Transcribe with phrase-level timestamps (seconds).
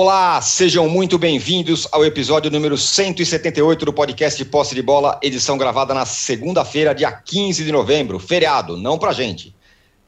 [0.00, 5.58] Olá, sejam muito bem-vindos ao episódio número 178 do podcast de Posse de Bola, edição
[5.58, 9.52] gravada na segunda-feira, dia 15 de novembro, feriado, não pra gente.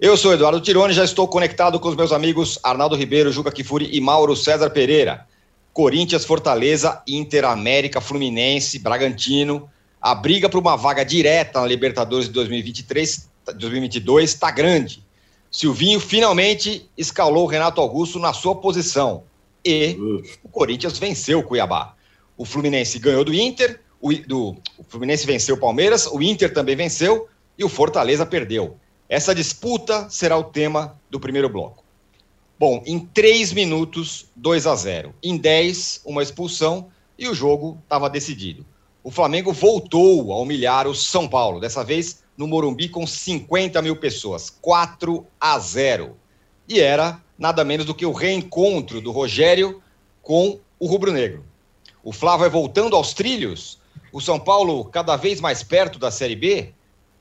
[0.01, 3.91] Eu sou Eduardo Tironi, já estou conectado com os meus amigos Arnaldo Ribeiro, Juca Kifuri
[3.93, 5.27] e Mauro César Pereira.
[5.73, 9.69] Corinthians, Fortaleza, Inter, América, Fluminense, Bragantino.
[10.01, 15.05] A briga por uma vaga direta na Libertadores de 2023, 2022 está grande.
[15.51, 19.25] Silvinho finalmente escalou o Renato Augusto na sua posição
[19.65, 19.97] e
[20.43, 21.95] o Corinthians venceu o Cuiabá.
[22.37, 26.75] O Fluminense ganhou do Inter, o, do, o Fluminense venceu o Palmeiras, o Inter também
[26.75, 27.29] venceu
[27.59, 28.77] e o Fortaleza perdeu.
[29.09, 31.85] Essa disputa será o tema do primeiro bloco.
[32.59, 35.15] Bom, em 3 minutos, 2 a 0.
[35.23, 38.65] Em 10, uma expulsão e o jogo estava decidido.
[39.03, 43.97] O Flamengo voltou a humilhar o São Paulo, dessa vez no Morumbi com 50 mil
[43.97, 44.51] pessoas.
[44.61, 46.17] 4 a 0.
[46.69, 49.83] E era nada menos do que o reencontro do Rogério
[50.23, 51.43] com o rubro-negro.
[52.05, 53.79] O Flávio vai voltando aos trilhos,
[54.13, 56.75] o São Paulo cada vez mais perto da Série B,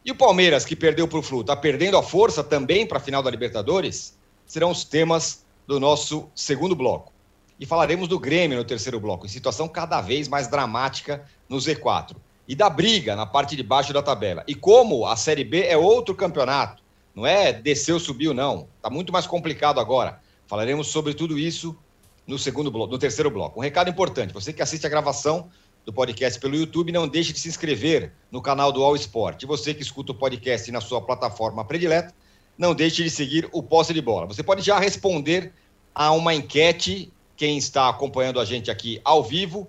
[0.03, 3.02] e o Palmeiras, que perdeu para o Flu, está perdendo a força também para a
[3.02, 7.14] final da Libertadores, serão os temas do nosso segundo bloco.
[7.58, 12.16] E falaremos do Grêmio no terceiro bloco, em situação cada vez mais dramática no Z4.
[12.48, 14.44] E da briga na parte de baixo da tabela.
[14.48, 16.78] E como a Série B é outro campeonato,
[17.15, 18.67] não é desceu, subiu, não.
[18.77, 20.21] Está muito mais complicado agora.
[20.47, 21.77] Falaremos sobre tudo isso
[22.25, 23.59] no segundo bloco, no terceiro bloco.
[23.59, 25.49] Um recado importante: você que assiste a gravação
[25.85, 29.43] do podcast pelo YouTube, não deixe de se inscrever no canal do All Sport.
[29.43, 32.13] E você que escuta o podcast na sua plataforma predileta,
[32.57, 34.27] não deixe de seguir o Posse de Bola.
[34.27, 35.53] Você pode já responder
[35.93, 37.11] a uma enquete.
[37.35, 39.67] Quem está acompanhando a gente aqui ao vivo,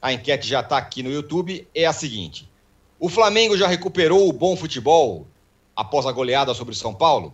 [0.00, 1.68] a enquete já está aqui no YouTube.
[1.74, 2.50] É a seguinte:
[2.98, 5.26] o Flamengo já recuperou o bom futebol
[5.74, 7.32] após a goleada sobre São Paulo?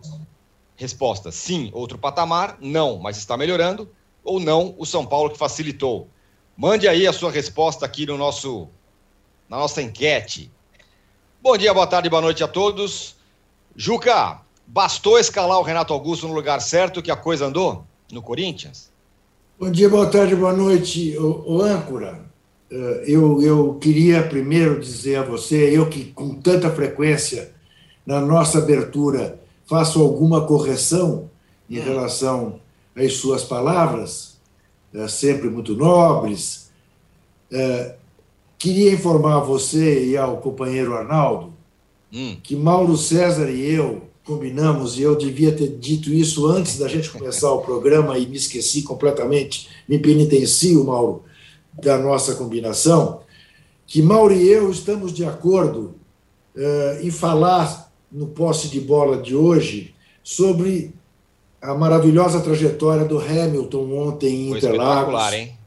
[0.77, 3.91] Resposta: sim, outro patamar, não, mas está melhorando,
[4.23, 6.09] ou não, o São Paulo que facilitou.
[6.57, 8.69] Mande aí a sua resposta aqui no nosso
[9.49, 10.51] na nossa enquete.
[11.41, 13.17] Bom dia, boa tarde, boa noite a todos.
[13.75, 18.91] Juca, bastou escalar o Renato Augusto no lugar certo que a coisa andou no Corinthians?
[19.59, 22.21] Bom dia, boa tarde, boa noite, o, o âncora.
[22.71, 27.55] Eh, eu, eu queria primeiro dizer a você, eu que com tanta frequência
[28.09, 31.29] na nossa abertura, faço alguma correção
[31.69, 31.83] em hum.
[31.83, 32.61] relação
[32.97, 34.39] às suas palavras,
[34.95, 36.71] é, sempre muito nobres.
[37.53, 37.97] É,
[38.57, 41.53] queria informar a você e ao companheiro Arnaldo
[42.11, 42.39] hum.
[42.43, 47.11] que Mauro César e eu combinamos, e eu devia ter dito isso antes da gente
[47.11, 51.25] começar o programa e me esqueci completamente, me penitencio, Mauro,
[51.75, 53.21] da nossa combinação,
[53.87, 55.95] que Mauro e eu estamos de acordo
[56.57, 60.95] uh, em falar no posse de bola de hoje sobre
[61.61, 65.33] a maravilhosa trajetória do Hamilton ontem em Interlagos.
[65.33, 65.59] Hein?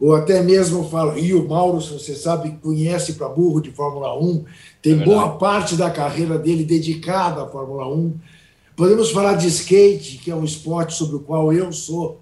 [0.00, 4.44] Ou até mesmo falo, e o Mauro, você sabe, conhece para burro de Fórmula 1,
[4.82, 8.12] tem é boa parte da carreira dele dedicada à Fórmula 1.
[8.74, 12.18] Podemos falar de skate, que é um esporte sobre o qual eu sou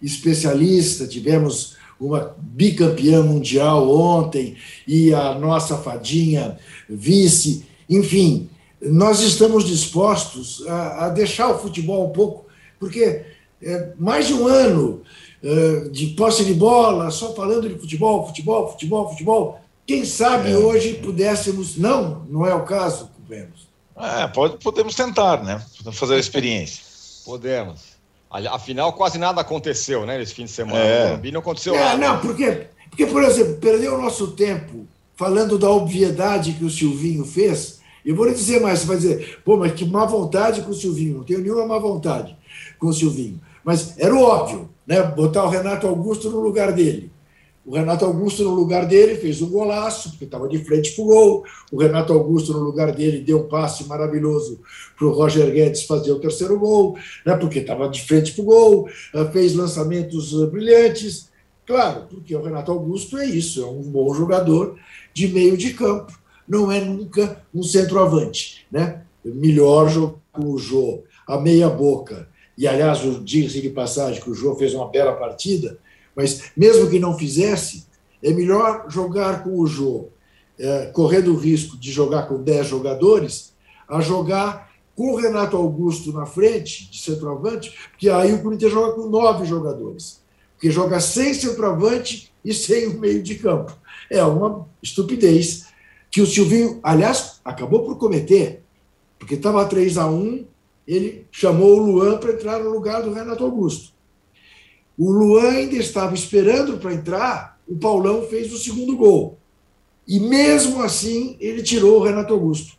[0.00, 1.08] especialista.
[1.08, 6.56] Tivemos uma bicampeã mundial ontem e a nossa fadinha
[6.88, 7.64] vice.
[7.90, 8.48] Enfim,
[8.84, 12.46] nós estamos dispostos a, a deixar o futebol um pouco,
[12.78, 13.24] porque
[13.62, 15.02] é mais de um ano
[15.42, 19.60] é, de posse de bola, só falando de futebol, futebol, futebol, futebol.
[19.86, 20.56] Quem sabe é.
[20.56, 21.76] hoje pudéssemos.
[21.76, 23.68] Não, não é o caso, companheiros.
[23.96, 25.62] É, pode, podemos tentar, né?
[25.76, 26.82] Podemos fazer a experiência.
[27.24, 27.94] podemos.
[28.50, 30.78] Afinal, quase nada aconteceu, né, nesse fim de semana.
[30.78, 31.30] É.
[31.30, 31.98] não aconteceu é, nada.
[31.98, 37.24] Não, porque, porque, por exemplo, perdeu o nosso tempo falando da obviedade que o Silvinho
[37.24, 37.73] fez
[38.04, 40.74] eu vou lhe dizer mais, você vai dizer, pô, mas que má vontade com o
[40.74, 41.18] Silvinho.
[41.18, 42.36] Não tenho nenhuma má vontade
[42.78, 43.40] com o Silvinho.
[43.64, 45.02] Mas era óbvio, né?
[45.02, 47.10] Botar o Renato Augusto no lugar dele.
[47.64, 51.06] O Renato Augusto, no lugar dele, fez um golaço, porque estava de frente para o
[51.06, 51.44] gol.
[51.72, 54.60] O Renato Augusto, no lugar dele, deu um passe maravilhoso
[54.98, 58.44] para o Roger Guedes fazer o terceiro gol, né, porque estava de frente para o
[58.44, 61.30] gol, eh, fez lançamentos eh, brilhantes.
[61.66, 64.76] Claro, porque o Renato Augusto é isso, é um bom jogador
[65.14, 66.12] de meio de campo
[66.48, 68.66] não é nunca um centroavante.
[68.70, 69.02] Né?
[69.24, 72.28] Melhor jogo com o Jô, a meia boca.
[72.56, 75.78] E, aliás, diga-se de passagem que o Jô fez uma bela partida,
[76.14, 77.86] mas mesmo que não fizesse,
[78.22, 80.08] é melhor jogar com o Jô,
[80.58, 83.52] é, correndo o risco de jogar com 10 jogadores,
[83.88, 88.92] a jogar com o Renato Augusto na frente, de centroavante, porque aí o Corinthians joga
[88.92, 90.22] com nove jogadores.
[90.54, 93.76] Porque joga sem centroavante e sem o meio de campo.
[94.08, 95.66] É uma estupidez
[96.14, 98.62] que o Silvinho, aliás, acabou por cometer,
[99.18, 100.44] porque estava 3 a 1
[100.86, 103.92] ele chamou o Luan para entrar no lugar do Renato Augusto.
[104.96, 109.40] O Luan ainda estava esperando para entrar, o Paulão fez o segundo gol.
[110.06, 112.76] E mesmo assim, ele tirou o Renato Augusto.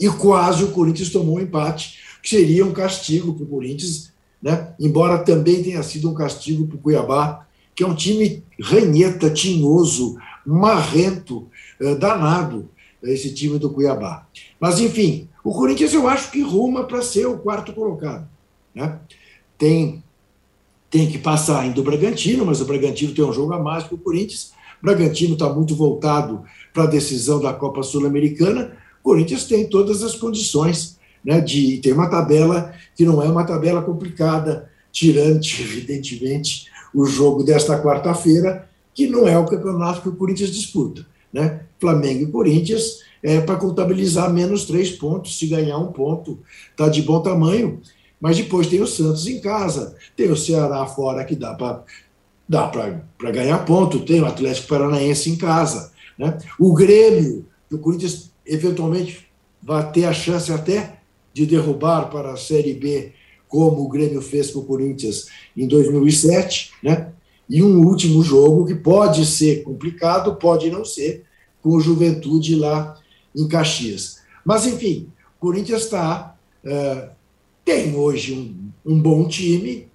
[0.00, 4.74] E quase o Corinthians tomou um empate, que seria um castigo para o Corinthians, né?
[4.80, 7.46] embora também tenha sido um castigo para o Cuiabá,
[7.76, 11.48] que é um time ranheta, tinhoso, marrento,
[11.98, 12.68] danado,
[13.02, 14.26] esse time do Cuiabá.
[14.58, 18.26] Mas, enfim, o Corinthians eu acho que ruma para ser o quarto colocado.
[18.74, 18.98] Né?
[19.58, 20.02] Tem,
[20.90, 23.94] tem que passar ainda o Bragantino, mas o Bragantino tem um jogo a mais que
[23.94, 24.52] o Corinthians.
[24.82, 28.76] O Bragantino está muito voltado para a decisão da Copa Sul-Americana.
[29.00, 33.44] O Corinthians tem todas as condições né, de ter uma tabela que não é uma
[33.44, 40.16] tabela complicada, tirando, evidentemente, o jogo desta quarta-feira, que não é o campeonato que o
[40.16, 41.04] Corinthians disputa.
[41.34, 41.62] Né?
[41.80, 46.38] Flamengo e Corinthians é para contabilizar menos três pontos, se ganhar um ponto,
[46.70, 47.80] está de bom tamanho.
[48.20, 51.82] Mas depois tem o Santos em casa, tem o Ceará fora que dá para
[52.46, 55.90] dá para ganhar ponto, tem o Atlético Paranaense em casa.
[56.18, 56.38] Né?
[56.58, 59.26] O Grêmio, o Corinthians eventualmente
[59.62, 60.98] vai ter a chance até
[61.32, 63.12] de derrubar para a Série B,
[63.48, 65.26] como o Grêmio fez com o Corinthians
[65.56, 67.12] em 2007, né?
[67.48, 71.24] E um último jogo que pode ser complicado, pode não ser,
[71.62, 72.98] com o Juventude lá
[73.34, 74.22] em Caxias.
[74.44, 76.36] Mas, enfim, o Corinthians está.
[76.64, 77.10] É,
[77.64, 79.88] tem hoje um, um, bom time,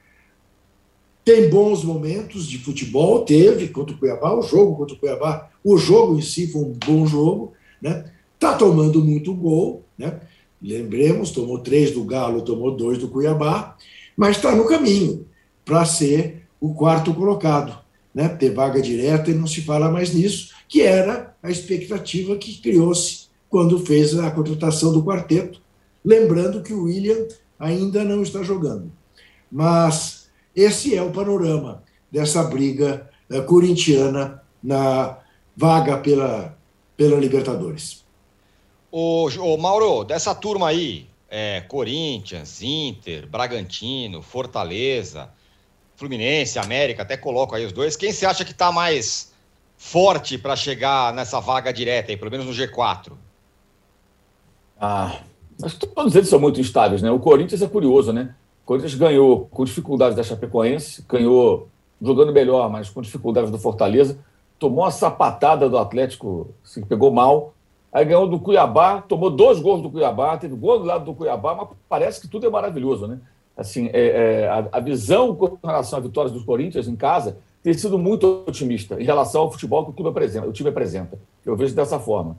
[1.24, 5.78] tem bons momentos de futebol, teve contra o Cuiabá, o jogo contra o Cuiabá, o
[5.78, 8.12] jogo em si foi um bom jogo, né?
[8.34, 10.20] Está tomando muito gol, né?
[10.62, 13.78] Lembremos, tomou três do Galo, tomou dois do Cuiabá,
[14.18, 15.26] mas está no caminho
[15.64, 17.78] para ser o quarto colocado,
[18.14, 18.28] né?
[18.30, 23.28] Ter vaga direta e não se fala mais nisso, que era a expectativa que criou-se
[23.50, 25.62] quando fez a contratação do quarteto.
[26.04, 27.28] Lembrando que o William
[27.60, 28.92] ainda não está jogando.
[29.52, 35.18] Mas esse é o panorama dessa briga uh, corintiana na
[35.56, 36.58] vaga pela,
[36.96, 38.04] pela Libertadores.
[38.92, 45.30] Ô Mauro, dessa turma aí, é, Corinthians, Inter, Bragantino, Fortaleza,
[46.00, 47.98] Fluminense, América, até coloco aí os dois.
[47.98, 49.34] Quem você acha que está mais
[49.78, 53.12] forte para chegar nessa vaga direta aí, pelo menos no G4?
[54.80, 55.20] Ah,
[55.60, 57.12] mas todos eles são muito instáveis, né?
[57.12, 58.34] O Corinthians é curioso, né?
[58.64, 61.68] O Corinthians ganhou com dificuldades da Chapecoense, ganhou
[62.02, 64.18] jogando melhor, mas com dificuldades do Fortaleza,
[64.58, 67.54] tomou uma sapatada do Atlético, se pegou mal,
[67.92, 71.56] aí ganhou do Cuiabá, tomou dois gols do Cuiabá, teve gol do lado do Cuiabá,
[71.56, 73.20] mas parece que tudo é maravilhoso, né?
[73.60, 74.08] Assim, é,
[74.44, 78.46] é, a, a, visão com relação à vitória dos Corinthians em casa tem sido muito
[78.48, 81.20] otimista em relação ao futebol que o, clube apresenta, o time apresenta.
[81.46, 82.38] Eu vejo dessa forma.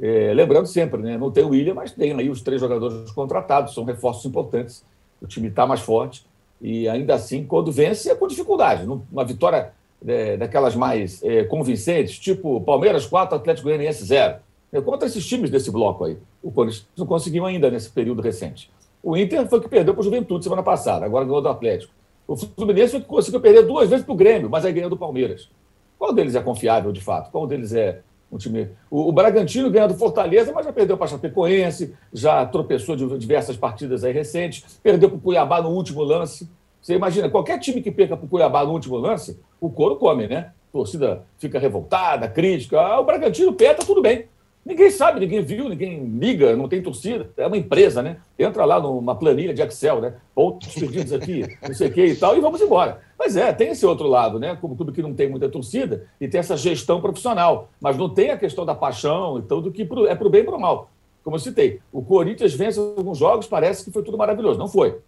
[0.00, 3.74] É, lembrando sempre, né, não tem o William, mas tem aí os três jogadores contratados,
[3.74, 4.84] são reforços importantes.
[5.20, 6.24] O time está mais forte
[6.60, 8.86] e ainda assim, quando vence, é com dificuldade.
[9.10, 9.72] Uma vitória
[10.06, 14.36] é, daquelas mais é, convincentes, tipo Palmeiras 4, Atlético Goianiense 0.
[14.72, 16.16] É, contra esses times desse bloco aí.
[16.40, 18.70] O Corinthians não conseguiu ainda nesse período recente.
[19.04, 21.92] O Inter foi que perdeu para o Juventude semana passada, agora ganhou do Atlético.
[22.26, 24.96] O Fluminense foi que conseguiu perder duas vezes para o Grêmio, mas aí ganhou do
[24.96, 25.50] Palmeiras.
[25.98, 27.30] Qual deles é confiável, de fato?
[27.30, 28.00] Qual deles é
[28.32, 28.70] um time.
[28.90, 33.58] O, o Bragantino ganhou do Fortaleza, mas já perdeu para Chapecoense, já tropeçou de diversas
[33.58, 36.48] partidas aí recentes, perdeu para o Cuiabá no último lance.
[36.80, 40.26] Você imagina, qualquer time que perca para o Cuiabá no último lance, o couro come,
[40.26, 40.52] né?
[40.70, 42.80] A torcida fica revoltada, crítica.
[42.80, 44.26] Ah, o Bragantino peta, tudo bem.
[44.64, 47.30] Ninguém sabe, ninguém viu, ninguém liga, não tem torcida.
[47.36, 48.16] É uma empresa, né?
[48.38, 50.14] Entra lá numa planilha de Excel, né?
[50.34, 53.00] Pontos perdidos aqui, não sei o que e tal, e vamos embora.
[53.18, 54.56] Mas é, tem esse outro lado, né?
[54.58, 57.68] Como tudo que não tem muita torcida e tem essa gestão profissional.
[57.78, 60.58] Mas não tem a questão da paixão e tudo que é pro bem e pro
[60.58, 60.90] mal.
[61.22, 64.58] Como eu citei, o Corinthians vence alguns jogos, parece que foi tudo maravilhoso.
[64.58, 64.98] Não foi.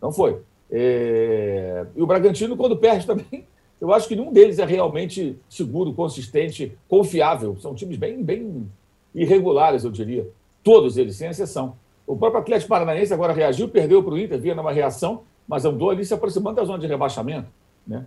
[0.00, 0.40] Não foi.
[0.70, 1.86] É...
[1.96, 3.46] E o Bragantino, quando perde também,
[3.80, 7.56] eu acho que nenhum deles é realmente seguro, consistente, confiável.
[7.60, 8.66] São times bem, bem
[9.16, 10.28] irregulares, eu diria.
[10.62, 11.74] Todos eles, sem exceção.
[12.06, 15.90] O próprio Atlético Paranaense agora reagiu, perdeu para o Inter, via numa reação, mas andou
[15.90, 17.48] ali se aproximando da zona de rebaixamento.
[17.86, 18.04] Né?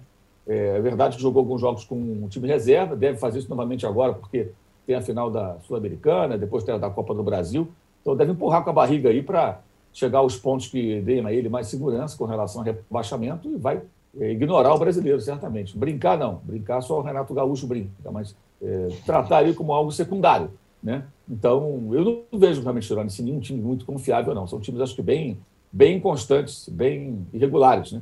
[0.47, 3.85] É, é verdade que jogou alguns jogos com um time reserva, deve fazer isso novamente
[3.85, 4.51] agora, porque
[4.85, 7.67] tem a final da Sul-Americana, depois tem a da Copa do Brasil.
[8.01, 9.59] Então deve empurrar com a barriga aí para
[9.91, 13.81] chegar aos pontos que deem a ele mais segurança com relação ao rebaixamento e vai
[14.19, 15.77] é, ignorar o brasileiro, certamente.
[15.77, 20.49] Brincar não, brincar só o Renato Gaúcho brinca, mas é, tratar ele como algo secundário.
[20.81, 21.03] Né?
[21.29, 24.47] Então, eu não vejo realmente Tirone assim, nenhum time muito confiável, não.
[24.47, 25.37] São times, acho que, bem,
[25.71, 27.91] bem constantes, bem irregulares.
[27.91, 28.01] Né?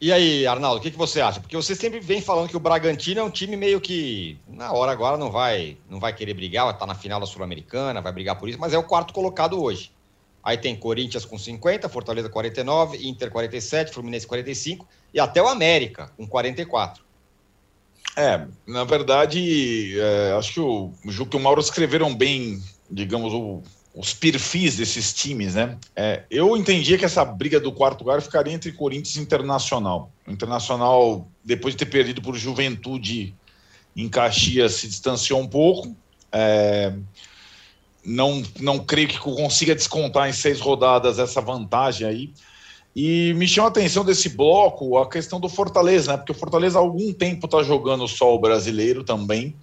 [0.00, 1.40] E aí, Arnaldo, o que, que você acha?
[1.40, 4.92] Porque você sempre vem falando que o Bragantino é um time meio que, na hora
[4.92, 8.38] agora, não vai, não vai querer brigar, vai estar na final da Sul-Americana, vai brigar
[8.38, 9.92] por isso, mas é o quarto colocado hoje.
[10.42, 16.10] Aí tem Corinthians com 50, Fortaleza 49, Inter 47, Fluminense 45 e até o América
[16.16, 17.04] com 44.
[18.16, 23.62] É, na verdade, é, acho que o Juca e o Mauro escreveram bem, digamos, o,
[23.94, 25.76] os perfis desses times, né?
[25.94, 30.10] É, eu entendia que essa briga do quarto lugar ficaria entre Corinthians e Internacional.
[30.26, 33.34] O Internacional, depois de ter perdido por Juventude
[33.96, 35.94] em Caxias, se distanciou um pouco.
[36.32, 36.92] É,
[38.04, 42.32] não, não creio que consiga descontar em seis rodadas essa vantagem aí.
[42.94, 46.18] E me chama a atenção desse bloco a questão do Fortaleza, né?
[46.18, 49.54] Porque o Fortaleza há algum tempo está jogando só o brasileiro também,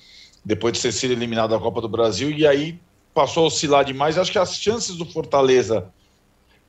[0.45, 2.79] depois de ter sido eliminado da Copa do Brasil, e aí
[3.13, 4.17] passou a oscilar demais.
[4.17, 5.91] Acho que as chances do Fortaleza,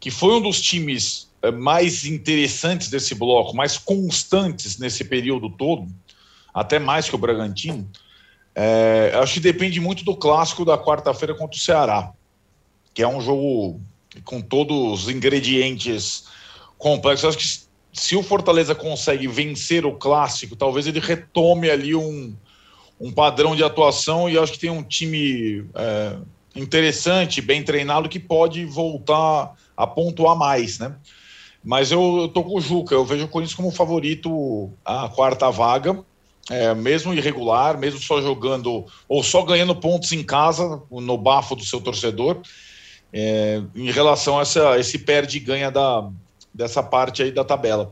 [0.01, 5.87] que foi um dos times eh, mais interessantes desse bloco, mais constantes nesse período todo,
[6.53, 7.89] até mais que o Bragantino,
[8.61, 12.13] é, acho que depende muito do clássico da quarta-feira contra o Ceará,
[12.93, 13.81] que é um jogo
[14.25, 16.25] com todos os ingredientes
[16.79, 17.29] complexos.
[17.29, 22.35] Acho que se o Fortaleza consegue vencer o clássico, talvez ele retome ali um,
[23.01, 26.17] um padrão de atuação e acho que tem um time é,
[26.55, 30.95] interessante, bem treinado, que pode voltar a pontuar mais, né?
[31.63, 35.51] Mas eu, eu tô com o Juca, eu vejo o Corinthians como favorito à quarta
[35.51, 36.05] vaga
[36.51, 41.65] é, mesmo irregular, mesmo só jogando ou só ganhando pontos em casa, no bafo do
[41.65, 42.41] seu torcedor,
[43.13, 46.09] é, em relação a essa, esse perde e ganha da,
[46.53, 47.91] dessa parte aí da tabela.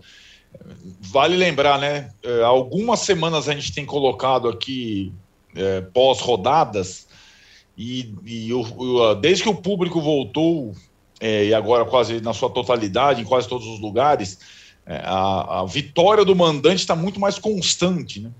[1.01, 2.11] Vale lembrar, né?
[2.23, 5.13] É, algumas semanas a gente tem colocado aqui
[5.55, 7.07] é, pós-rodadas,
[7.77, 10.75] e, e o, desde que o público voltou,
[11.21, 14.39] é, e agora quase na sua totalidade, em quase todos os lugares,
[14.87, 18.31] é, a, a vitória do mandante está muito mais constante, né?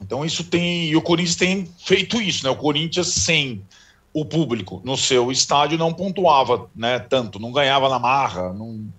[0.00, 0.88] Então isso tem.
[0.88, 2.50] E o Corinthians tem feito isso, né?
[2.50, 3.64] O Corinthians sem
[4.12, 8.52] o público no seu estádio não pontuava né, tanto, não ganhava na marra.
[8.52, 8.92] Não...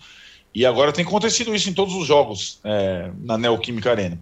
[0.53, 4.19] E agora tem acontecido isso em todos os jogos é, na Neoquímica Arena.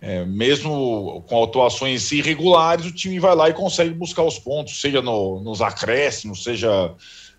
[0.00, 5.00] É, mesmo com atuações irregulares, o time vai lá e consegue buscar os pontos, seja
[5.00, 6.92] no, nos acréscimos, seja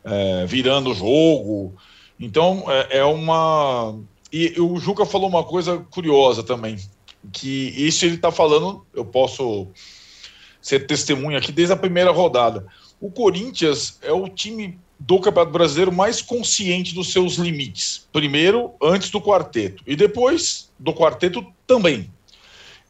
[0.04, 1.76] é, virando o jogo.
[2.20, 4.00] Então é, é uma.
[4.32, 6.78] E o Juca falou uma coisa curiosa também
[7.32, 9.68] que isso ele está falando, eu posso
[10.62, 12.66] ser testemunha aqui desde a primeira rodada.
[13.00, 18.08] O Corinthians é o time do Campeonato Brasileiro mais consciente dos seus limites.
[18.14, 22.10] Primeiro, antes do quarteto, e depois do quarteto também.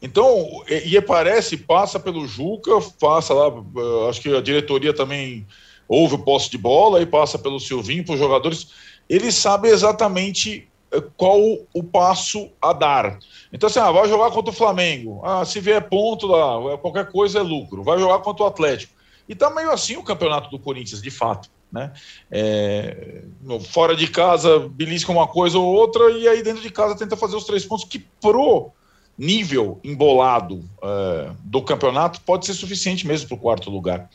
[0.00, 5.44] Então, e, e parece, passa pelo Juca, passa lá, eh, acho que a diretoria também
[5.88, 8.68] ouve o posse de bola e passa pelo Silvinho, para os jogadores.
[9.08, 11.40] Eles sabem exatamente eh, qual
[11.74, 13.18] o passo a dar.
[13.52, 15.20] Então, assim, ah, vai jogar contra o Flamengo.
[15.24, 17.82] Ah, se vier ponto lá, qualquer coisa é lucro.
[17.82, 18.94] Vai jogar contra o Atlético.
[19.28, 21.50] E tá meio assim o campeonato do Corinthians, de fato.
[21.74, 21.92] Né?
[22.30, 23.24] É,
[23.68, 27.34] fora de casa, belisca uma coisa ou outra, e aí dentro de casa tenta fazer
[27.34, 28.70] os três pontos, que pro
[29.18, 34.08] nível embolado é, do campeonato pode ser suficiente mesmo para o quarto lugar.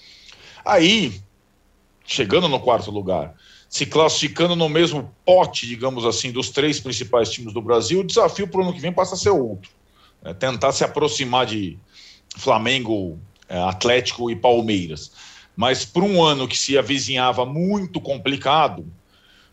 [0.63, 1.19] Aí,
[2.05, 3.35] chegando no quarto lugar,
[3.67, 8.47] se classificando no mesmo pote, digamos assim, dos três principais times do Brasil, o desafio
[8.47, 9.69] para o ano que vem passa a ser outro.
[10.23, 11.77] É tentar se aproximar de
[12.37, 15.11] Flamengo, é, Atlético e Palmeiras.
[15.59, 18.85] Mas para um ano que se avizinhava muito complicado,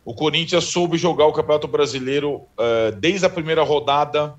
[0.04, 4.38] o Corinthians soube jogar o Campeonato Brasileiro é, desde a primeira rodada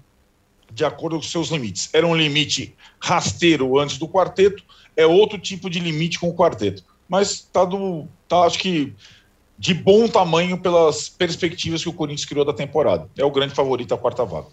[0.71, 1.89] de acordo com seus limites.
[1.91, 4.63] Era um limite rasteiro antes do quarteto,
[4.95, 6.85] é outro tipo de limite com o quarteto.
[7.05, 8.07] Mas tá do.
[8.29, 8.93] Tá, acho que
[9.59, 13.09] de bom tamanho pelas perspectivas que o Corinthians criou da temporada.
[13.17, 14.47] É o grande favorito à quarta vaga.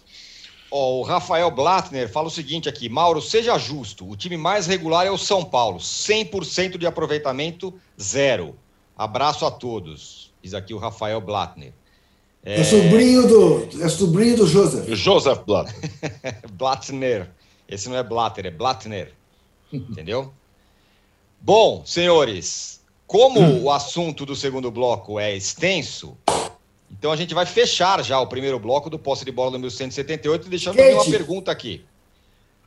[0.71, 5.05] Oh, o Rafael Blattner fala o seguinte aqui: Mauro, seja justo, o time mais regular
[5.05, 8.55] é o São Paulo, 100% de aproveitamento, zero.
[8.97, 11.73] Abraço a todos, diz aqui o Rafael Blattner.
[12.43, 14.87] É, é sobrinho do, é sobrinho do Joseph.
[14.89, 15.91] Joseph Blattner.
[16.53, 17.31] Blattner.
[17.67, 19.11] Esse não é Blatter, é Blattner.
[19.73, 20.31] Entendeu?
[21.41, 23.63] Bom, senhores, como hum.
[23.63, 26.17] o assunto do segundo bloco é extenso,
[26.91, 30.47] então a gente vai fechar já o primeiro bloco do posse de bola número 178,
[30.49, 31.83] deixando também uma pergunta aqui.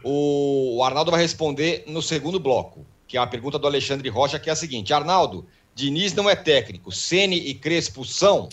[0.04, 4.48] O, Arnaldo vai responder no segundo bloco, que é a pergunta do Alexandre Rocha, que
[4.48, 8.48] é a seguinte: Arnaldo, Diniz não é técnico, Sene e Crespo são?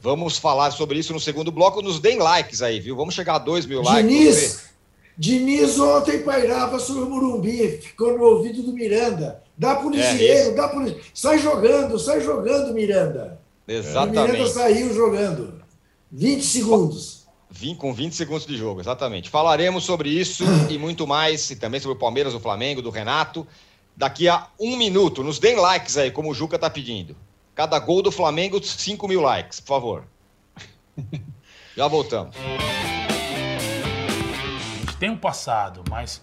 [0.00, 1.82] Vamos falar sobre isso no segundo bloco.
[1.82, 2.94] Nos deem likes aí, viu?
[2.94, 4.06] Vamos chegar a dois mil likes.
[4.06, 4.68] Diniz,
[5.16, 9.42] Diniz ontem pairava sobre o Murumbi, ficou no ouvido do Miranda.
[9.56, 13.40] Dá pro Lisieiro, é dá pro Sai jogando, sai jogando, Miranda.
[13.68, 14.18] Exatamente.
[14.18, 15.62] O Miranda saiu jogando.
[16.10, 17.28] 20 segundos.
[17.50, 19.28] Vim com 20 segundos de jogo, exatamente.
[19.28, 23.46] Falaremos sobre isso e muito mais, e também sobre o Palmeiras, o Flamengo, do Renato,
[23.96, 25.22] daqui a um minuto.
[25.22, 27.16] Nos deem likes aí, como o Juca tá pedindo.
[27.54, 30.04] Cada gol do Flamengo, 5 mil likes, por favor.
[31.76, 32.36] Já voltamos.
[34.36, 36.22] A gente tem um passado, mas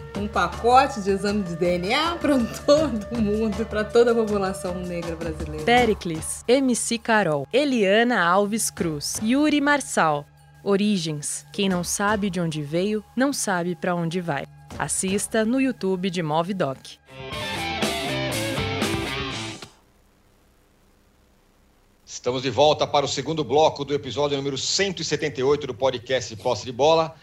[0.21, 5.65] um pacote de exame de DNA para todo mundo, para toda a população negra brasileira.
[5.65, 10.25] Pericles, MC Carol, Eliana Alves Cruz, Yuri Marçal.
[10.63, 11.43] Origens.
[11.51, 14.45] Quem não sabe de onde veio, não sabe para onde vai.
[14.77, 16.99] Assista no YouTube de Movidoc.
[22.05, 26.71] Estamos de volta para o segundo bloco do episódio número 178 do podcast Posse de
[26.71, 27.15] Bola.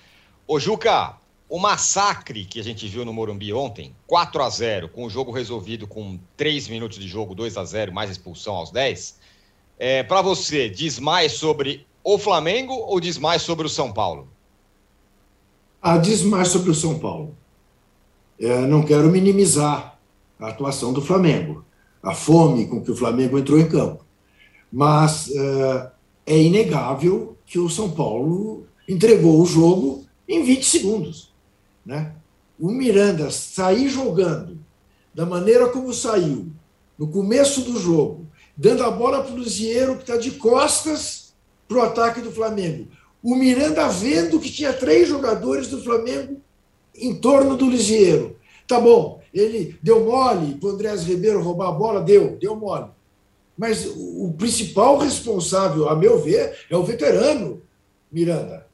[0.44, 1.16] Ô Juca,
[1.48, 5.32] o massacre que a gente viu no Morumbi ontem, 4 a 0 com o jogo
[5.32, 9.18] resolvido com 3 minutos de jogo, 2 a 0 mais expulsão aos 10,
[9.78, 14.28] é, para você, diz mais sobre o Flamengo ou diz mais sobre o São Paulo?
[15.80, 17.34] Ah, diz mais sobre o São Paulo.
[18.38, 19.98] É, não quero minimizar
[20.38, 21.64] a atuação do Flamengo,
[22.02, 24.04] a fome com que o Flamengo entrou em campo.
[24.70, 25.90] Mas é,
[26.26, 31.32] é inegável que o São Paulo entregou o jogo em 20 segundos.
[31.88, 32.12] Né?
[32.60, 34.58] O Miranda sair jogando
[35.14, 36.48] da maneira como saiu,
[36.98, 41.32] no começo do jogo, dando a bola para o Luziero, que está de costas
[41.66, 42.88] para o ataque do Flamengo.
[43.22, 46.42] O Miranda vendo que tinha três jogadores do Flamengo
[46.94, 48.36] em torno do Luziero.
[48.66, 52.90] Tá bom, ele deu mole para o Andrés Ribeiro roubar a bola, deu, deu mole.
[53.56, 57.62] Mas o principal responsável, a meu ver, é o veterano
[58.12, 58.67] Miranda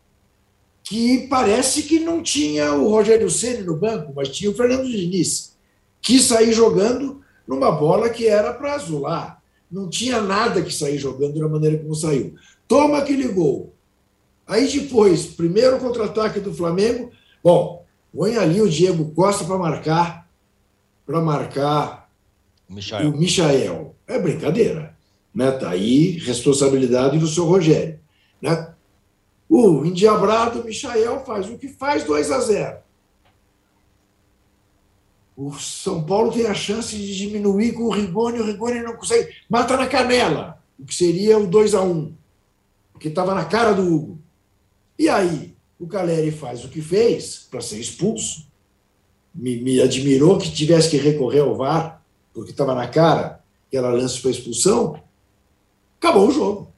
[0.84, 5.56] que parece que não tinha o Rogério Ceni no banco, mas tinha o Fernando Diniz,
[6.00, 9.42] que sair jogando numa bola que era para azular.
[9.70, 12.34] Não tinha nada que sair jogando da maneira como saiu.
[12.68, 13.72] Toma aquele gol.
[14.46, 17.10] Aí depois, primeiro contra-ataque do Flamengo.
[17.42, 17.82] Bom,
[18.14, 20.28] põe ali o Diego Costa para marcar,
[21.06, 22.10] para marcar
[22.68, 23.08] o Michael.
[23.08, 23.94] o Michael.
[24.06, 24.94] É brincadeira.
[25.34, 25.50] Né?
[25.50, 27.98] Tá aí responsabilidade do seu Rogério.
[28.40, 28.73] Né?
[29.56, 32.78] O endiabrado Michael faz o que faz 2 a 0.
[35.36, 39.32] O São Paulo tem a chance de diminuir com o Rigoni, o Rigoni não consegue.
[39.48, 42.12] Mata na canela, o que seria o 2 a 1
[42.92, 44.18] porque estava na cara do Hugo.
[44.98, 48.48] E aí, o Caleri faz o que fez para ser expulso.
[49.32, 53.40] Me, me, admirou que tivesse que recorrer ao VAR, porque estava na cara
[53.70, 55.00] que era lance para expulsão.
[55.96, 56.72] Acabou o jogo.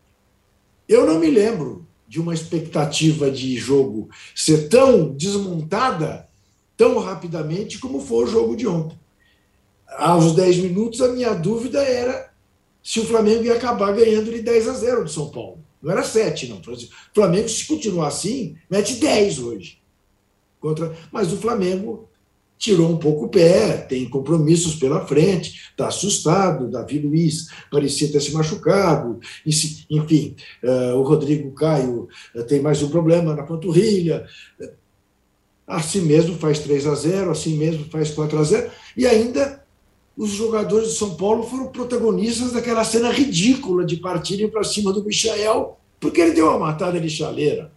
[0.87, 6.27] Eu não me lembro de uma expectativa de jogo ser tão desmontada
[6.77, 8.99] tão rapidamente como foi o jogo de ontem.
[9.89, 12.31] Aos 10 minutos, a minha dúvida era
[12.83, 15.59] se o Flamengo ia acabar ganhando de 10 a 0 do São Paulo.
[15.83, 16.59] Não era 7, não.
[16.59, 19.79] O Flamengo, se continuar assim, mete 10 hoje.
[20.61, 20.95] Contra...
[21.11, 22.09] Mas o Flamengo
[22.59, 26.71] tirou um pouco o pé, tem compromissos pela frente, está assustado.
[26.71, 32.89] Davi Luiz parecia ter se machucado, enfim, uh, o Rodrigo Caio uh, tem mais um
[32.89, 34.27] problema na panturrilha.
[35.67, 39.65] Assim mesmo faz 3 a 0 assim mesmo faz 4 a 0 e ainda
[40.17, 45.05] os jogadores de São Paulo foram protagonistas daquela cena ridícula de partirem para cima do
[45.05, 47.71] Michael, porque ele deu uma matada de chaleira.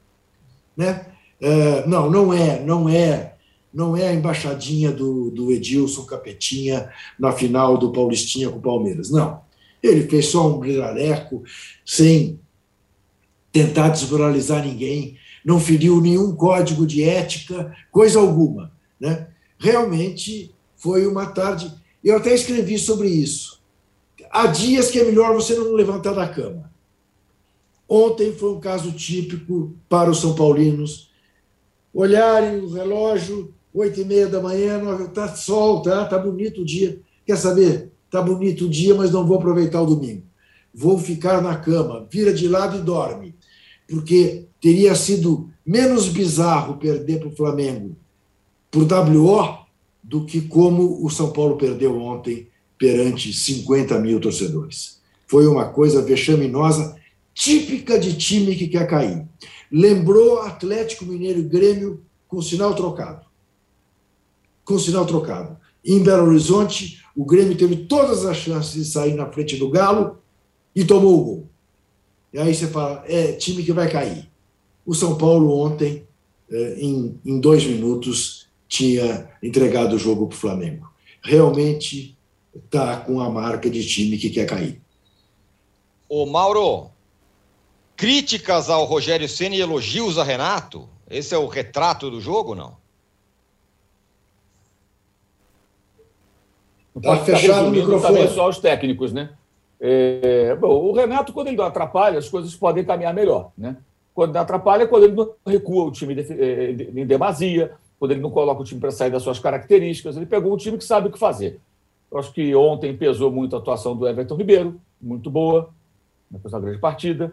[0.77, 1.05] Né?
[1.41, 3.33] Uh, não, não é, não é
[3.73, 9.09] não é a embaixadinha do, do Edilson Capetinha na final do Paulistinha com o Palmeiras.
[9.09, 9.41] Não.
[9.81, 11.43] Ele fez só um brilhareco,
[11.85, 12.39] sem
[13.51, 18.71] tentar desmoralizar ninguém, não feriu nenhum código de ética, coisa alguma.
[18.99, 19.27] Né?
[19.57, 21.73] Realmente foi uma tarde.
[22.03, 23.61] Eu até escrevi sobre isso.
[24.31, 26.69] Há dias que é melhor você não levantar da cama.
[27.87, 31.09] Ontem foi um caso típico para os São Paulinos
[31.93, 36.05] olharem o relógio, oito e meia da manhã, está sol, tá?
[36.05, 36.99] Tá bonito o dia.
[37.25, 37.91] Quer saber?
[38.11, 40.23] Tá bonito o dia, mas não vou aproveitar o domingo.
[40.73, 43.35] Vou ficar na cama, vira de lado e dorme.
[43.87, 47.95] Porque teria sido menos bizarro perder para o Flamengo
[48.69, 49.59] por WO
[50.03, 54.99] do que como o São Paulo perdeu ontem perante 50 mil torcedores.
[55.27, 56.95] Foi uma coisa vexaminosa,
[57.33, 59.25] típica de time que quer cair.
[59.71, 63.28] lembrou Atlético Mineiro e Grêmio com sinal trocado.
[64.69, 65.57] Com sinal trocado.
[65.83, 70.19] Em Belo Horizonte, o Grêmio teve todas as chances de sair na frente do Galo
[70.75, 71.49] e tomou o gol.
[72.31, 74.29] E aí você fala, é time que vai cair.
[74.85, 76.05] O São Paulo ontem,
[76.51, 80.87] eh, em, em dois minutos, tinha entregado o jogo para o Flamengo.
[81.23, 82.15] Realmente
[82.53, 84.79] está com a marca de time que quer cair.
[86.07, 86.91] Ô Mauro,
[87.97, 90.87] críticas ao Rogério Senna e elogios a Renato?
[91.09, 92.77] Esse é o retrato do jogo, não?
[97.01, 98.01] Tá fechado o microfone.
[98.01, 99.29] Também só os técnicos, né?
[99.79, 103.77] É, bom, o Renato, quando ele não atrapalha, as coisas podem caminhar melhor, né?
[104.13, 108.21] Quando não atrapalha, é quando ele não recua o time é, em demasia, quando ele
[108.21, 111.07] não coloca o time para sair das suas características, ele pegou um time que sabe
[111.07, 111.59] o que fazer.
[112.11, 115.69] Eu acho que ontem pesou muito a atuação do Everton Ribeiro, muito boa,
[116.29, 117.31] depois da grande partida.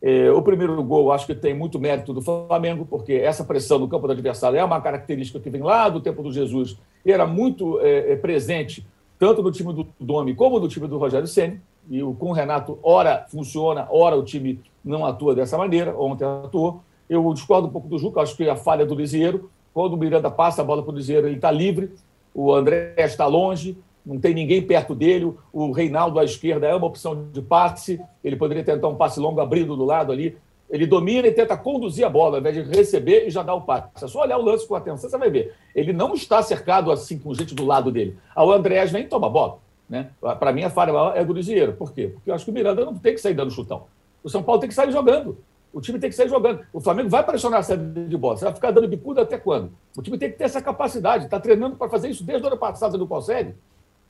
[0.00, 3.88] É, o primeiro gol, acho que tem muito mérito do Flamengo, porque essa pressão no
[3.88, 7.26] campo do adversário é uma característica que vem lá do tempo do Jesus e era
[7.26, 8.84] muito é, é presente
[9.22, 11.62] tanto no time do Domi como no time do Rogério Senna.
[11.88, 15.96] E com o Renato, ora funciona, ora o time não atua dessa maneira.
[15.96, 16.82] Ontem atuou.
[17.08, 20.28] Eu discordo um pouco do Juca, acho que a falha do Lisieiro, quando o Miranda
[20.28, 21.92] passa a bola para o Lisieiro, ele está livre,
[22.34, 25.32] o André está longe, não tem ninguém perto dele.
[25.52, 28.00] O Reinaldo à esquerda é uma opção de passe.
[28.24, 30.36] Ele poderia tentar um passe longo abrindo do lado ali.
[30.72, 33.60] Ele domina e tenta conduzir a bola, ao invés de receber e já dar o
[33.60, 33.88] passe.
[34.02, 35.54] É só olhar o lance com atenção, você vai ver.
[35.74, 38.16] Ele não está cercado assim com gente do lado dele.
[38.34, 39.58] O Andrés vem e toma a bola.
[39.86, 40.08] Né?
[40.20, 41.74] Para mim, a falha é do Lisieiro.
[41.74, 42.08] Por quê?
[42.14, 43.84] Porque eu acho que o Miranda não tem que sair dando chutão.
[44.24, 45.36] O São Paulo tem que sair jogando.
[45.74, 46.60] O time tem que sair jogando.
[46.72, 48.38] O Flamengo vai pressionar a saída de bola.
[48.38, 49.72] Você vai ficar dando bicuda até quando?
[49.94, 51.26] O time tem que ter essa capacidade.
[51.26, 53.54] Está treinando para fazer isso desde o ano passado, não consegue.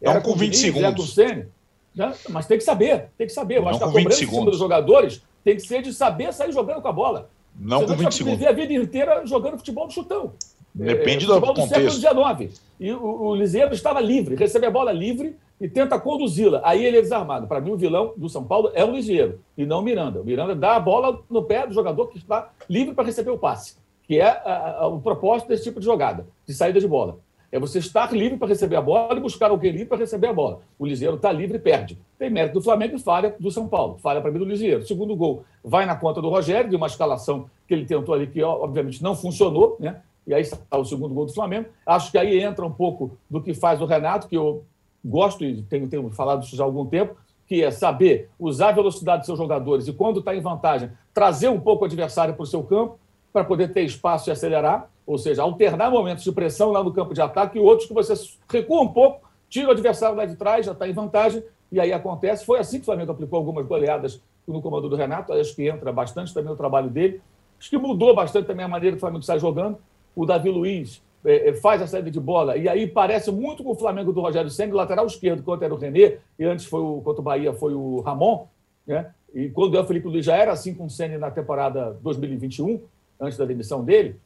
[0.00, 1.12] Era com 20 segundos.
[1.12, 1.48] Senna,
[1.92, 2.14] né?
[2.28, 3.58] Mas tem que saber, tem que saber.
[3.58, 6.52] Eu acho que a cobrança em cima dos jogadores tem que ser de saber sair
[6.52, 7.30] jogando com a bola.
[7.58, 8.38] Não Você com 20 segundos.
[8.38, 10.32] viver a vida inteira jogando futebol do chutão.
[10.74, 11.68] Depende é, do, do contexto.
[11.68, 12.60] século XIX.
[12.80, 16.60] E o, o Liseiro estava livre, recebe a bola livre e tenta conduzi-la.
[16.64, 17.46] Aí ele é desarmado.
[17.46, 20.20] Para mim, o vilão do São Paulo é o Liseiro e não o Miranda.
[20.20, 23.38] O Miranda dá a bola no pé do jogador que está livre para receber o
[23.38, 27.18] passe, que é a, a, o propósito desse tipo de jogada, de saída de bola.
[27.52, 30.32] É você estar livre para receber a bola e buscar alguém livre para receber a
[30.32, 30.60] bola.
[30.78, 31.98] O Liseiro está livre e perde.
[32.18, 33.98] Tem mérito do Flamengo e falha do São Paulo.
[33.98, 34.86] Falha para mim do Liseiro.
[34.86, 38.42] Segundo gol vai na conta do Rogério, de uma escalação que ele tentou ali que,
[38.42, 40.00] obviamente, não funcionou, né?
[40.26, 41.68] E aí está o segundo gol do Flamengo.
[41.84, 44.64] Acho que aí entra um pouco do que faz o Renato, que eu
[45.04, 49.18] gosto e tenho, tenho falado isso há algum tempo, que é saber usar a velocidade
[49.18, 52.46] dos seus jogadores e, quando está em vantagem, trazer um pouco o adversário para o
[52.46, 52.98] seu campo
[53.30, 57.14] para poder ter espaço e acelerar ou seja, alternar momentos de pressão lá no campo
[57.14, 58.14] de ataque e outros que você
[58.50, 61.92] recua um pouco, tira o adversário lá de trás, já está em vantagem, e aí
[61.92, 62.44] acontece.
[62.44, 65.92] Foi assim que o Flamengo aplicou algumas goleadas no comando do Renato, acho que entra
[65.92, 67.20] bastante também o trabalho dele.
[67.58, 69.78] Acho que mudou bastante também a maneira que o Flamengo sai jogando.
[70.16, 73.70] O Davi Luiz é, é, faz a saída de bola, e aí parece muito com
[73.70, 77.00] o Flamengo do Rogério Senna, lateral esquerdo, quando era o René, e antes foi o,
[77.02, 78.46] contra o Bahia foi o Ramon,
[78.86, 79.12] né?
[79.32, 82.80] E quando é o Felipe Luiz já era assim com o Senna na temporada 2021,
[83.20, 84.16] antes da demissão dele.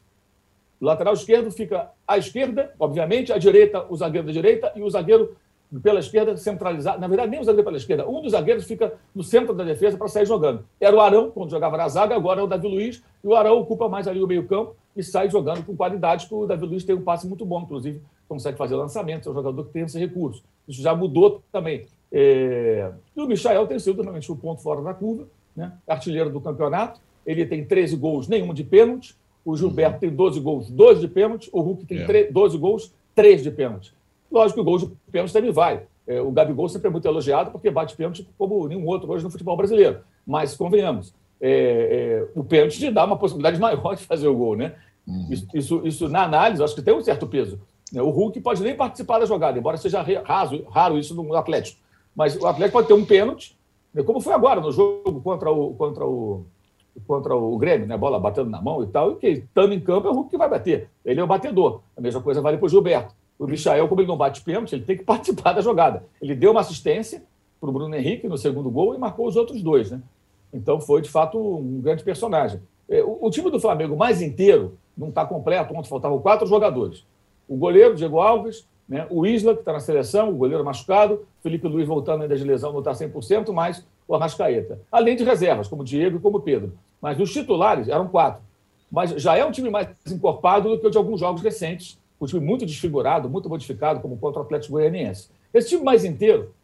[0.81, 4.91] O lateral esquerdo fica à esquerda, obviamente, à direita, o zagueiro da direita e o
[4.91, 5.37] zagueiro
[5.83, 7.01] pela esquerda centralizado.
[7.01, 8.09] Na verdade, nem o zagueiro pela esquerda.
[8.09, 10.65] Um dos zagueiros fica no centro da defesa para sair jogando.
[10.81, 13.03] Era o Arão, quando jogava na zaga, agora é o Davi Luiz.
[13.23, 16.47] E o Arão ocupa mais ali o meio-campo e sai jogando com qualidade, porque o
[16.47, 19.27] Davi Luiz tem um passe muito bom, inclusive consegue fazer lançamentos.
[19.27, 20.43] É um jogador que tem esse recurso.
[20.67, 21.87] Isso já mudou também.
[22.13, 22.91] É...
[23.17, 25.73] E o Michael tem sido realmente o ponto fora da curva, né?
[25.87, 27.01] artilheiro do campeonato.
[27.27, 29.17] Ele tem 13 gols, nenhum de pênalti.
[29.47, 31.49] O Gilberto tem 12 gols, 12 de pênalti.
[31.53, 32.25] O Hulk tem é.
[32.25, 33.95] 12 gols, 3 de pênalti.
[34.31, 35.85] Lógico que o gol de pênalti também vai.
[36.05, 39.31] É, o Gabigol sempre é muito elogiado porque bate pênalti como nenhum outro hoje no
[39.31, 40.01] futebol brasileiro.
[40.27, 44.57] Mas, convenhamos, é, é, o pênalti te dá uma possibilidade maior de fazer o gol,
[44.57, 44.75] né?
[45.07, 45.29] Uhum.
[45.31, 47.61] Isso, isso, isso, na análise, acho que tem um certo peso.
[47.95, 51.79] O Hulk pode nem participar da jogada, embora seja raso, raro isso no Atlético.
[52.17, 53.57] Mas o Atlético pode ter um pênalti,
[53.95, 56.45] né, como foi agora no jogo contra o, contra o,
[57.07, 57.97] contra o Grêmio, né?
[57.97, 60.39] Bola batendo na mão e tal, e que estando em campo é o Hulk que
[60.39, 60.89] vai bater.
[61.05, 61.81] Ele é o batedor.
[61.97, 63.15] A mesma coisa vale para o Gilberto.
[63.39, 66.05] O Michael, como ele não bate pênalti, ele tem que participar da jogada.
[66.21, 67.23] Ele deu uma assistência
[67.61, 70.01] para o Bruno Henrique no segundo gol e marcou os outros dois, né?
[70.53, 72.61] Então foi, de fato, um grande personagem.
[72.89, 77.05] É, o, time do Flamengo mais inteiro não está completo, ontem faltavam quatro jogadores.
[77.49, 79.07] O goleiro, Diego Alves, né?
[79.11, 82.73] o Isla, que está na seleção, o goleiro machucado, Felipe Luiz voltando ainda de lesão,
[82.73, 84.81] não está 100%, mas o Arrascaeta.
[84.91, 86.73] Além de reservas, como Diego e como Pedro.
[87.01, 88.43] Mas os titulares eram quatro.
[88.91, 91.99] Mas já é um time mais encorpado do que o de alguns jogos recentes.
[92.21, 95.29] Um time muito desfigurado, muito modificado, como contra o Atlético Goianiense.
[95.53, 96.55] Esse time mais inteiro,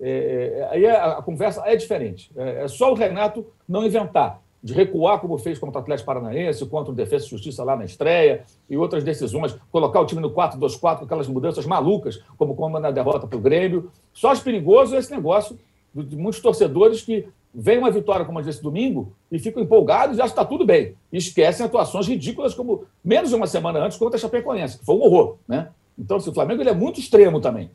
[0.00, 2.30] é, é aí é, a, a, conversa é diferente.
[2.36, 4.40] É, é, só o Renato não inventar.
[4.62, 7.86] de recuar, como fez contra o Atlético Paranaense, contra o Defesa e Justiça lá na
[7.86, 12.78] estreia, e outras decisões, colocar o time no 4-2-4 com aquelas mudanças malucas, como como
[12.78, 13.90] na derrota para o Grêmio.
[14.12, 15.58] Só acho perigoso esse negócio
[15.94, 20.20] de muitos torcedores que veem uma vitória como a desse domingo e ficam empolgados e
[20.20, 20.94] acham que está tudo bem.
[21.12, 24.94] E esquecem atuações ridículas como menos de uma semana antes contra a Chapecoense, que foi
[24.94, 25.36] um horror.
[25.48, 25.68] Né?
[25.98, 27.70] Então, assim, o Flamengo ele é muito extremo também.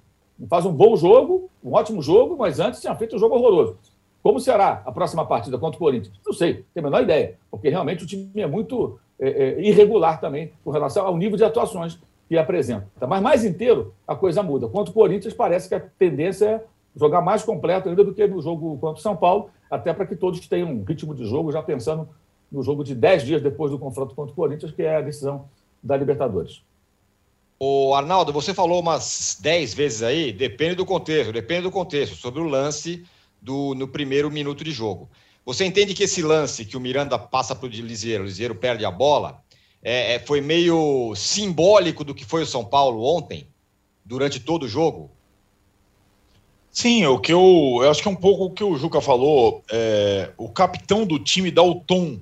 [0.50, 3.78] Faz um bom jogo, um ótimo jogo, mas antes tinha feito um jogo horroroso.
[4.22, 6.20] Como será a próxima partida contra o Corinthians?
[6.26, 10.20] Não sei, tenho a menor ideia, porque realmente o time é muito é, é, irregular
[10.20, 12.88] também com relação ao nível de atuações que apresenta.
[13.08, 14.68] Mas mais inteiro a coisa muda.
[14.68, 16.64] Contra o Corinthians, parece que a tendência é
[16.96, 20.16] jogar mais completo ainda do que no jogo contra o São Paulo, até para que
[20.16, 22.08] todos tenham um ritmo de jogo, já pensando
[22.52, 25.50] no jogo de 10 dias depois do confronto contra o Corinthians, que é a decisão
[25.84, 26.62] da Libertadores.
[27.60, 32.42] O Arnaldo, você falou umas 10 vezes aí, depende do contexto, depende do contexto, sobre
[32.42, 33.06] o lance
[33.42, 35.10] do, no primeiro minuto de jogo.
[35.46, 38.84] Você entende que esse lance que o Miranda passa para o Lisieiro, o Lisieiro perde
[38.84, 39.42] a bola,
[39.82, 43.48] é, é, foi meio simbólico do que foi o São Paulo ontem,
[44.04, 45.12] durante todo o jogo?
[46.76, 49.64] Sim, o que eu, eu acho que é um pouco o que o Juca falou.
[49.72, 52.20] É, o capitão do time dá o tom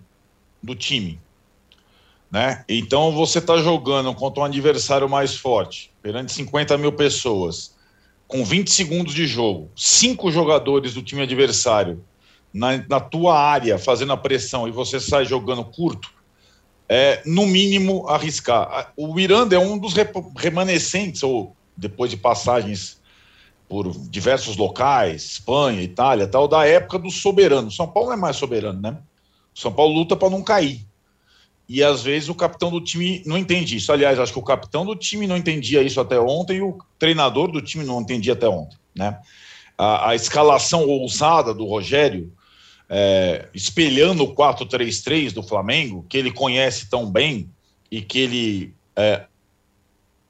[0.62, 1.20] do time.
[2.32, 2.64] Né?
[2.70, 7.74] Então você está jogando contra um adversário mais forte, perante 50 mil pessoas
[8.28, 12.06] com 20 segundos de jogo, cinco jogadores do time adversário
[12.54, 16.14] na, na tua área fazendo a pressão e você sai jogando curto,
[16.88, 18.94] é no mínimo arriscar.
[18.96, 19.96] O Miranda é um dos
[20.38, 23.02] remanescentes, ou depois de passagens
[23.68, 27.72] por diversos locais, Espanha, Itália, tal, da época do soberano.
[27.72, 28.98] São Paulo não é mais soberano, né?
[29.54, 30.86] São Paulo luta para não cair.
[31.68, 33.92] E às vezes o capitão do time não entende isso.
[33.92, 37.52] Aliás, acho que o capitão do time não entendia isso até ontem e o treinador
[37.52, 38.78] do time não entendia até ontem.
[38.94, 39.18] Né?
[39.78, 42.32] A, a escalação ousada do Rogério,
[42.90, 47.50] é, espelhando o 4-3-3 do Flamengo, que ele conhece tão bem
[47.90, 49.26] e que ele é,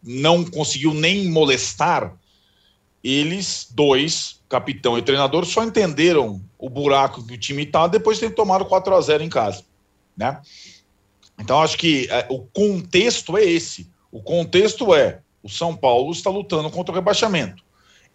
[0.04, 2.13] não conseguiu nem molestar,
[3.04, 8.30] eles dois, capitão e treinador, só entenderam o buraco que o time está depois de
[8.30, 9.63] ter tomado 4 a 0 em casa.
[10.16, 10.39] Né?
[11.39, 13.92] Então, acho que é, o contexto é esse.
[14.12, 17.63] O contexto é o São Paulo está lutando contra o rebaixamento.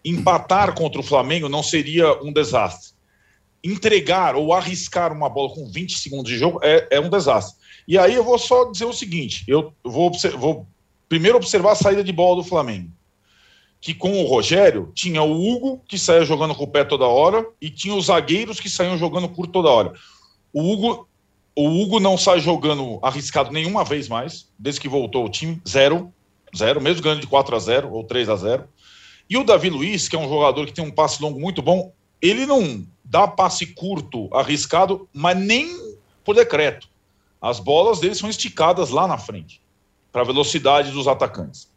[0.03, 2.93] Empatar contra o Flamengo não seria um desastre.
[3.63, 7.59] Entregar ou arriscar uma bola com 20 segundos de jogo é, é um desastre.
[7.87, 10.65] E aí eu vou só dizer o seguinte: eu vou, vou
[11.07, 12.89] primeiro observar a saída de bola do Flamengo.
[13.81, 17.45] Que com o Rogério tinha o Hugo, que saía jogando com o pé toda hora,
[17.61, 19.93] e tinha os zagueiros que saíam jogando curto toda hora.
[20.53, 21.09] O Hugo
[21.55, 26.09] o Hugo não sai jogando arriscado nenhuma vez mais, desde que voltou ao time, zero,
[26.55, 28.63] zero, mesmo ganhando de 4 a 0 ou 3 a 0
[29.29, 31.91] E o Davi Luiz, que é um jogador que tem um passe longo muito bom,
[32.21, 35.67] ele não dá passe curto, arriscado, mas nem
[36.23, 36.87] por decreto.
[37.41, 39.61] As bolas dele são esticadas lá na frente,
[40.13, 41.68] para a velocidade dos atacantes.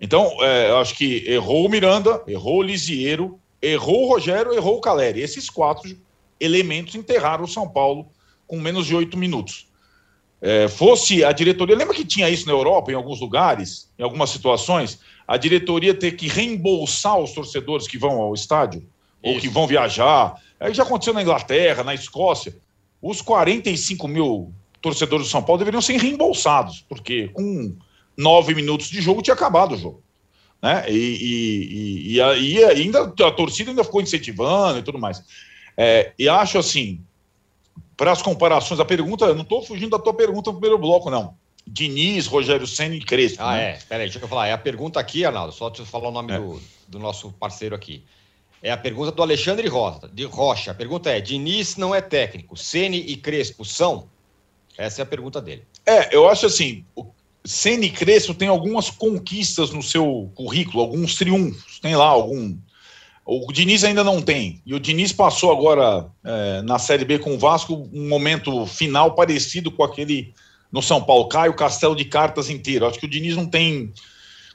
[0.00, 4.80] Então, é, acho que errou o Miranda, errou o Lisieiro, errou o Rogério, errou o
[4.80, 5.20] Caleri.
[5.20, 5.96] Esses quatro
[6.38, 8.06] elementos enterraram o São Paulo
[8.46, 9.66] com menos de oito minutos.
[10.40, 14.30] É, fosse a diretoria, lembra que tinha isso na Europa, em alguns lugares, em algumas
[14.30, 19.34] situações, a diretoria ter que reembolsar os torcedores que vão ao estádio, isso.
[19.34, 20.34] ou que vão viajar.
[20.60, 22.54] Aí já aconteceu na Inglaterra, na Escócia.
[23.00, 27.74] Os 45 mil torcedores do São Paulo deveriam ser reembolsados, porque com
[28.16, 30.02] nove minutos de jogo tinha acabado o jogo.
[30.62, 30.84] Né?
[30.88, 35.22] E, e, e, e ainda a torcida ainda ficou incentivando e tudo mais.
[35.76, 37.00] É, e acho assim,
[37.96, 41.10] para as comparações, a pergunta, eu não estou fugindo da tua pergunta no primeiro bloco,
[41.10, 41.34] não.
[41.66, 43.42] Diniz, Rogério Senna e Crespo.
[43.42, 43.72] Ah, né?
[43.72, 43.76] é.
[43.76, 44.46] Espera aí, deixa eu falar.
[44.46, 46.38] É a pergunta aqui, Arnaldo, só te falar o nome é.
[46.38, 48.04] do, do nosso parceiro aqui.
[48.62, 50.70] É a pergunta do Alexandre Rocha, de Rocha.
[50.70, 54.08] A pergunta é: Diniz não é técnico, Ceni e Crespo são?
[54.78, 55.64] Essa é a pergunta dele.
[55.84, 57.04] É, eu acho assim, o
[57.46, 62.56] Ceni Crespo tem algumas conquistas no seu currículo, alguns triunfos, tem lá algum
[63.26, 64.62] o Diniz ainda não tem.
[64.64, 69.16] E o Diniz passou agora é, na Série B com o Vasco um momento final
[69.16, 70.32] parecido com aquele
[70.70, 71.28] no São Paulo.
[71.28, 72.86] Cai o castelo de cartas inteiro.
[72.86, 73.92] Acho que o Diniz não tem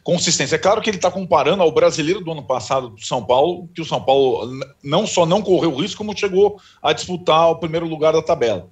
[0.06, 0.56] consistência.
[0.56, 3.82] É claro que ele está comparando ao brasileiro do ano passado do São Paulo, que
[3.82, 4.50] o São Paulo
[4.82, 8.70] não só não correu risco, como chegou a disputar o primeiro lugar da tabela.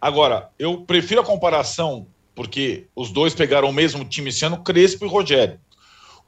[0.00, 5.04] Agora, eu prefiro a comparação, porque os dois pegaram o mesmo time esse ano, Crespo
[5.04, 5.58] e Rogério.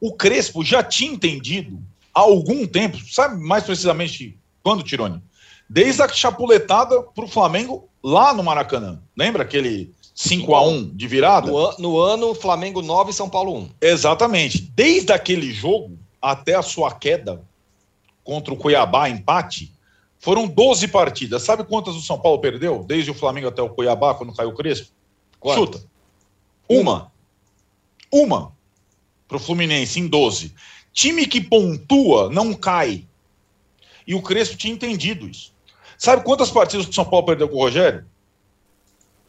[0.01, 1.81] O Crespo já tinha entendido
[2.13, 5.23] há algum tempo, sabe mais precisamente quando, Tirone?
[5.69, 9.01] Desde a chapuletada para o Flamengo lá no Maracanã.
[9.17, 11.49] Lembra aquele 5 a 1 de virada?
[11.49, 13.69] No, no ano, Flamengo 9 São Paulo 1.
[13.81, 14.63] Exatamente.
[14.75, 17.41] Desde aquele jogo até a sua queda
[18.25, 19.73] contra o Cuiabá, empate,
[20.19, 21.45] Foram 12 partidas.
[21.45, 22.83] Sabe quantas o São Paulo perdeu?
[22.83, 24.89] Desde o Flamengo até o Cuiabá, quando caiu o Crespo?
[25.39, 25.65] Quantas?
[25.65, 25.90] Chuta.
[26.71, 27.11] Uma.
[28.13, 28.53] Uma.
[29.27, 30.55] Para o Fluminense, em 12.
[30.93, 33.05] Time que pontua não cai.
[34.07, 35.53] E o Crespo tinha entendido isso.
[35.99, 38.07] Sabe quantas partidas o São Paulo perdeu com o Rogério?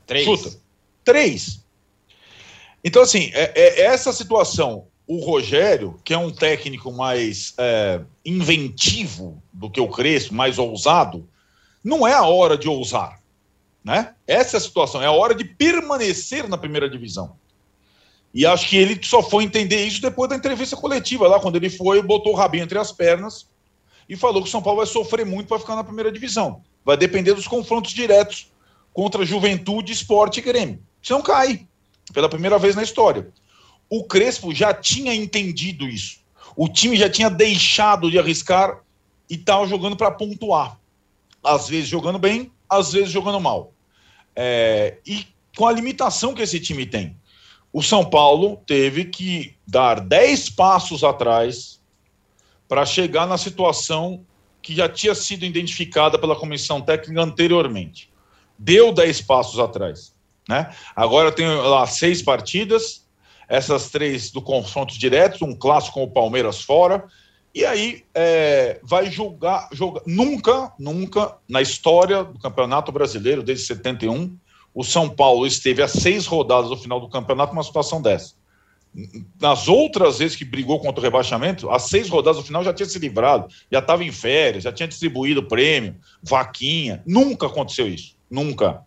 [0.06, 0.26] Três.
[0.26, 0.58] Chuta.
[1.04, 1.66] Três.
[2.84, 4.88] Então, assim, é, é essa situação.
[5.08, 11.28] O Rogério, que é um técnico mais é, inventivo do que o Crespo, mais ousado,
[11.84, 13.21] não é a hora de ousar.
[13.84, 14.14] Né?
[14.28, 15.02] Essa é a situação.
[15.02, 17.36] É a hora de permanecer na primeira divisão.
[18.34, 21.70] E acho que ele só foi entender isso depois da entrevista coletiva, lá quando ele
[21.70, 23.48] foi, botou o rabinho entre as pernas
[24.08, 26.62] e falou que o São Paulo vai sofrer muito para ficar na primeira divisão.
[26.84, 28.52] Vai depender dos confrontos diretos
[28.94, 30.82] contra Juventude, Esporte e Grêmio.
[31.02, 31.68] Se não cai,
[32.14, 33.30] pela primeira vez na história.
[33.90, 36.20] O Crespo já tinha entendido isso.
[36.56, 38.82] O time já tinha deixado de arriscar
[39.30, 40.80] e estava jogando para pontuar.
[41.44, 43.74] Às vezes jogando bem, às vezes jogando mal.
[44.34, 47.18] É, e com a limitação que esse time tem.
[47.74, 51.82] O São Paulo teve que dar 10 passos atrás
[52.68, 54.26] para chegar na situação
[54.62, 58.10] que já tinha sido identificada pela comissão técnica anteriormente.
[58.58, 60.14] Deu 10 passos atrás.
[60.48, 60.74] Né?
[60.96, 63.06] Agora tem lá seis partidas,
[63.48, 67.06] essas três do confronto direto, um clássico com o Palmeiras fora,
[67.54, 70.02] e aí é, vai julgar, jogar.
[70.06, 74.38] Nunca, nunca na história do Campeonato Brasileiro, desde 71,
[74.74, 78.36] o São Paulo esteve a seis rodadas do final do campeonato numa situação dessa.
[79.40, 82.88] Nas outras vezes que brigou contra o rebaixamento, as seis rodadas do final já tinha
[82.88, 87.02] se livrado, já estava em férias, já tinha distribuído prêmio, vaquinha.
[87.06, 88.16] Nunca aconteceu isso.
[88.30, 88.82] Nunca.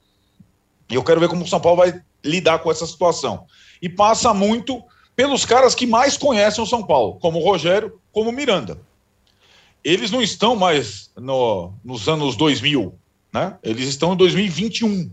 [0.90, 3.46] E eu quero ver como o São Paulo vai lidar com essa situação.
[3.80, 4.82] E passa muito
[5.16, 8.78] pelos caras que mais conhecem o São Paulo, como o Rogério, como o Miranda.
[9.82, 12.94] Eles não estão mais no, nos anos 2000,
[13.32, 13.56] né?
[13.62, 15.10] Eles estão em 2021,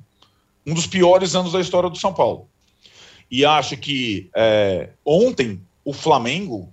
[0.66, 2.48] um dos piores anos da história do São Paulo.
[3.30, 6.72] E acho que é, ontem o Flamengo,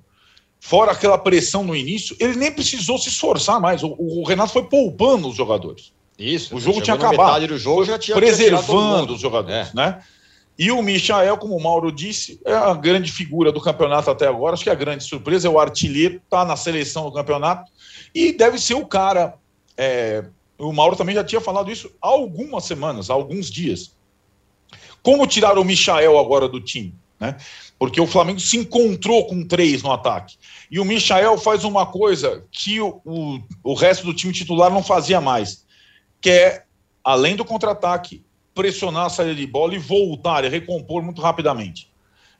[0.61, 3.83] fora aquela pressão no início, ele nem precisou se esforçar mais.
[3.83, 5.93] O, o Renato foi poupando os jogadores.
[6.19, 6.57] Isso.
[6.57, 7.57] O jogo tinha acabado.
[7.59, 9.71] jogo já tinha preservando os jogadores, É.
[9.75, 10.03] né?
[10.59, 14.55] E o Michael, como o Mauro disse, é a grande figura do campeonato até agora.
[14.55, 17.71] Acho que a grande surpresa é o artilheiro, está na seleção do campeonato
[18.13, 19.35] e deve ser o cara.
[19.77, 20.25] é,
[20.59, 23.97] o Mauro também já tinha falado isso há algumas semanas, há alguns dias.
[25.01, 26.93] Como tirar o Michael agora do time?
[27.21, 27.37] Né?
[27.79, 30.37] Porque o Flamengo se encontrou com três no ataque.
[30.69, 34.83] E o Michael faz uma coisa que o, o, o resto do time titular não
[34.83, 35.65] fazia mais,
[36.21, 36.65] que é,
[37.05, 38.25] além do contra-ataque,
[38.59, 41.89] pressionar a saída de bola e voltar e recompor muito rapidamente.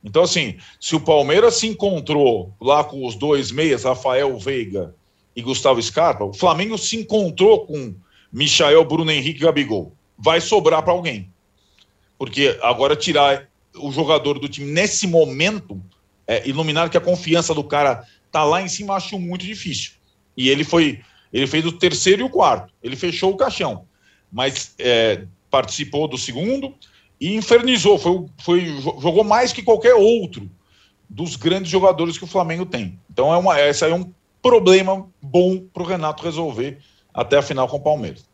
[0.03, 4.93] Então, assim, se o Palmeiras se encontrou lá com os dois meias, Rafael Veiga
[5.33, 7.95] e Gustavo Scarpa, o Flamengo se encontrou com
[8.33, 9.93] Michael, Bruno Henrique e Gabigol.
[10.17, 11.31] Vai sobrar para alguém.
[12.17, 15.81] Porque agora tirar o jogador do time nesse momento,
[16.27, 19.93] é, iluminar que a confiança do cara tá lá em cima, acho muito difícil.
[20.35, 20.99] E ele foi,
[21.31, 22.73] ele fez o terceiro e o quarto.
[22.83, 23.85] Ele fechou o caixão.
[24.29, 26.73] Mas é, participou do segundo
[27.19, 27.97] e infernizou.
[27.97, 28.65] Foi, foi,
[29.01, 30.49] jogou mais que qualquer outro
[31.09, 32.99] dos grandes jogadores que o Flamengo tem.
[33.09, 36.79] Então, é uma, esse aí é um problema bom para o Renato resolver
[37.13, 38.25] até a final com o Palmeiras.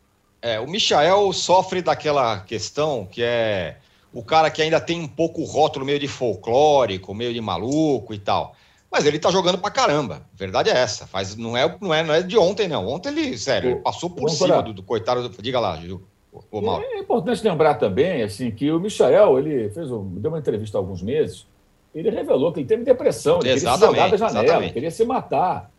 [0.42, 3.78] É, o Michael sofre daquela questão que é
[4.12, 8.14] o cara que ainda tem um pouco o rótulo meio de folclórico, meio de maluco
[8.14, 8.54] e tal.
[8.90, 10.26] Mas ele tá jogando pra caramba.
[10.32, 11.06] A verdade é essa.
[11.06, 12.86] Faz, não, é, não, é, não é de ontem, não.
[12.86, 15.28] Ontem ele, sério, ele passou por Vamos cima do, do coitado.
[15.28, 16.06] Do, diga lá, Gil.
[16.50, 16.84] Ô, Mauro.
[16.84, 20.80] É importante lembrar também assim, que o Michael ele fez um, deu uma entrevista há
[20.80, 21.46] alguns meses.
[21.94, 24.72] Ele revelou que ele teve depressão, ele Exatamente, queria se jogar da janela, exatamente.
[24.74, 25.70] queria se matar.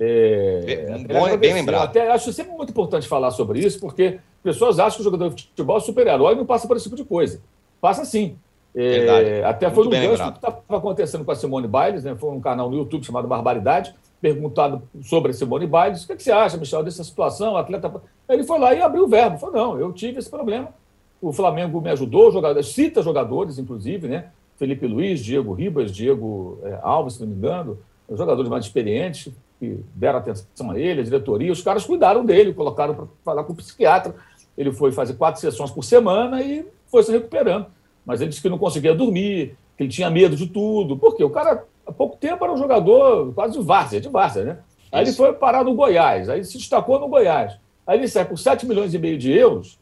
[0.00, 1.84] É, Bem- ele bom- bem lembrado.
[1.84, 5.42] Até acho sempre muito importante falar sobre isso, porque pessoas acham que o jogador de
[5.44, 7.40] futebol é super-herói e não passa por esse tipo de coisa.
[7.80, 8.36] Passa sim.
[8.74, 10.32] É, até Muito foi no bem gancho lembrado.
[10.40, 12.14] que estava acontecendo com a Simone Biles, né?
[12.16, 16.22] foi um canal no YouTube chamado Barbaridade, perguntado sobre a Simone Biles, o que, que
[16.22, 17.56] você acha, Michel, dessa situação?
[17.56, 17.90] Atleta...
[18.28, 20.68] Ele foi lá e abriu o verbo, falou, não, eu tive esse problema,
[21.20, 24.26] o Flamengo me ajudou, cita jogadores, inclusive, né?
[24.56, 27.78] Felipe Luiz, Diego Ribas, Diego eh, Alves, se não me engano,
[28.10, 32.94] jogadores mais experientes que deram atenção a ele, a diretoria, os caras cuidaram dele, colocaram
[32.94, 34.14] para falar com o psiquiatra.
[34.56, 37.66] Ele foi fazer quatro sessões por semana e foi se recuperando.
[38.06, 41.30] Mas ele disse que não conseguia dormir, que ele tinha medo de tudo, porque o
[41.30, 44.58] cara, há pouco tempo, era um jogador quase de várzea, de várzea, né?
[44.92, 47.58] Aí ele foi parar no Goiás, aí se destacou no Goiás.
[47.86, 49.78] Aí ele sai por 7 milhões e meio de euros,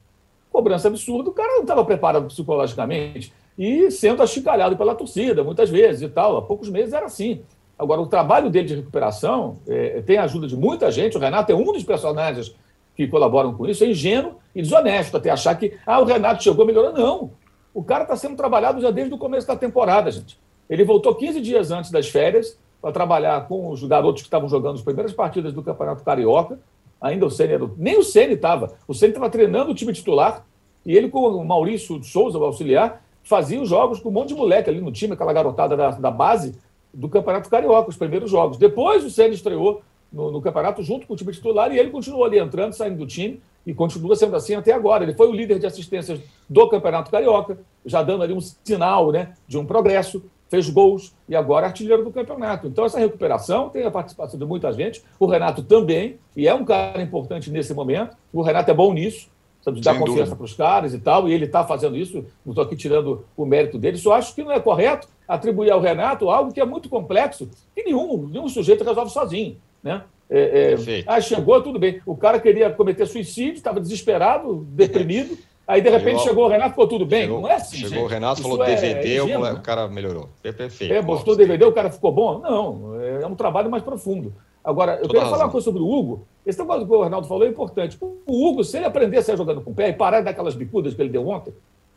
[0.50, 6.02] cobrança absurda, o cara não estava preparado psicologicamente e sendo achicalhado pela torcida, muitas vezes
[6.02, 6.36] e tal.
[6.36, 7.42] Há poucos meses era assim.
[7.78, 11.16] Agora, o trabalho dele de recuperação é, tem a ajuda de muita gente.
[11.16, 12.54] O Renato é um dos personagens
[12.94, 16.64] que colaboram com isso, é ingênuo e desonesto até achar que ah, o Renato chegou
[16.64, 16.98] melhorando.
[16.98, 17.30] Não.
[17.74, 20.38] O cara está sendo trabalhado já desde o começo da temporada, gente.
[20.68, 24.76] Ele voltou 15 dias antes das férias para trabalhar com os garotos que estavam jogando
[24.76, 26.58] as primeiras partidas do Campeonato Carioca.
[27.00, 28.74] Ainda o Ceni nem o Ceni estava.
[28.86, 30.44] O Ceni estava treinando o time titular
[30.84, 34.34] e ele com o Maurício Souza, o auxiliar, fazia os jogos com um monte de
[34.34, 36.56] moleque ali no time, aquela garotada da, da base
[36.94, 38.56] do Campeonato Carioca, os primeiros jogos.
[38.56, 42.24] Depois o Ceni estreou no, no, campeonato junto com o time titular e ele continuou
[42.24, 45.02] ali entrando, saindo do time e continua sendo assim até agora.
[45.02, 49.34] Ele foi o líder de assistências do Campeonato Carioca, já dando ali um sinal né,
[49.46, 52.66] de um progresso, fez gols e agora é artilheiro do campeonato.
[52.66, 56.64] Então, essa recuperação tem a participação de muita gente, o Renato também, e é um
[56.64, 58.16] cara importante nesse momento.
[58.32, 59.28] O Renato é bom nisso,
[59.62, 62.53] sabe, de dar confiança para os caras e tal, e ele está fazendo isso, não
[62.53, 66.30] estou aqui tirando o mérito dele, só acho que não é correto atribuir ao Renato
[66.30, 69.57] algo que é muito complexo e nenhum, nenhum sujeito resolve sozinho.
[69.82, 70.03] Né?
[70.28, 72.01] É, é, ah, chegou, tudo bem.
[72.05, 75.36] O cara queria cometer suicídio, estava desesperado, deprimido.
[75.66, 77.22] Aí, de repente, chegou, chegou o Renato, ficou tudo bem.
[77.22, 77.76] Chegou, não é assim.
[77.76, 78.04] Chegou gente.
[78.04, 80.28] o Renato, Isso falou é, DVD, o, o, cara melhorou.
[80.40, 80.92] Perfeito.
[80.92, 82.38] É, mostrou DVD, o cara ficou bom?
[82.38, 84.32] Não, é, é um trabalho mais profundo.
[84.62, 86.26] Agora, eu Toda queria falar uma coisa sobre o Hugo.
[86.44, 87.98] Esse negócio que o Ronaldo falou é importante.
[88.00, 90.94] O Hugo, se ele aprender a sair jogando com o pé e parar daquelas bicudas
[90.94, 91.52] que ele deu ontem,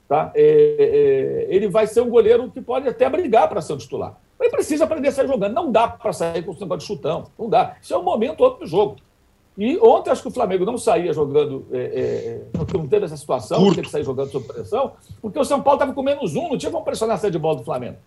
[0.08, 0.32] tá?
[0.36, 4.16] É, é, ele vai ser um goleiro que pode até brigar para ser um titular.
[4.40, 5.54] Ele precisa aprender a sair jogando.
[5.54, 7.26] Não dá para sair com o negócio de chutão.
[7.38, 7.76] Não dá.
[7.82, 8.98] Isso é um momento outro do jogo.
[9.58, 12.42] E ontem acho que o Flamengo não saía jogando, é, é,
[12.74, 13.82] não teve essa situação, Curto.
[13.82, 16.72] que sair jogando sob pressão, porque o São Paulo estava com menos um, não tinha
[16.72, 17.98] como pressionar a sede de bola do Flamengo.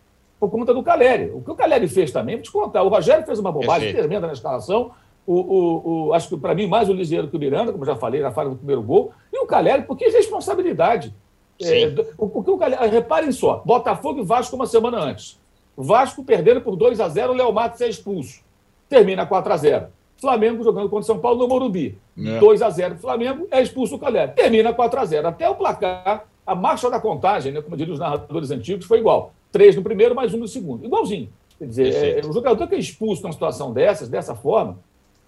[0.41, 1.31] Por conta do Caleri.
[1.31, 3.99] O que o Caleri fez também, vou te contar, o Rogério fez uma bobagem Perfeito.
[3.99, 4.93] tremenda na escalação.
[5.27, 7.95] O, o, o acho que para mim mais o Ligeiro que o Miranda, como já
[7.95, 11.15] falei, na falha do primeiro gol, e o Caleri, porque responsabilidade.
[11.61, 11.87] É,
[12.19, 15.39] o, o Caleri, reparem só, Botafogo e Vasco uma semana antes.
[15.77, 18.43] Vasco perdendo por 2 a 0 o Léo Matos é expulso.
[18.89, 19.87] Termina 4 a 0
[20.23, 21.99] Flamengo jogando contra São Paulo no Morumbi.
[22.17, 22.39] É.
[22.39, 24.29] 2 a 0 Flamengo é expulso o Calé.
[24.29, 27.99] Termina 4 a 0 Até o placar, a marcha da contagem, né, como diriam os
[27.99, 29.33] narradores antigos, foi igual.
[29.51, 30.87] Três no primeiro, mais um no segundo.
[30.87, 31.29] Igualzinho.
[31.59, 34.79] Quer dizer, é, é, o jogador que é expulso numa situação dessas, dessa forma,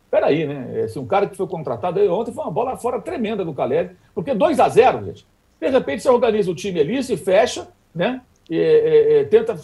[0.08, 0.82] peraí, né?
[0.84, 3.90] Assim, um cara que foi contratado aí ontem foi uma bola fora tremenda do Caleri,
[4.14, 5.26] porque 2 a 0 gente.
[5.60, 8.22] De repente você organiza o time ali, se fecha, né?
[8.48, 9.58] E, é, é, tenta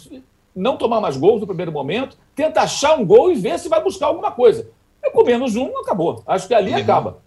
[0.53, 3.81] não tomar mais gols no primeiro momento, tenta achar um gol e ver se vai
[3.81, 4.67] buscar alguma coisa.
[5.03, 6.23] E com menos um, acabou.
[6.27, 6.77] Acho que ali uhum.
[6.77, 7.17] acaba.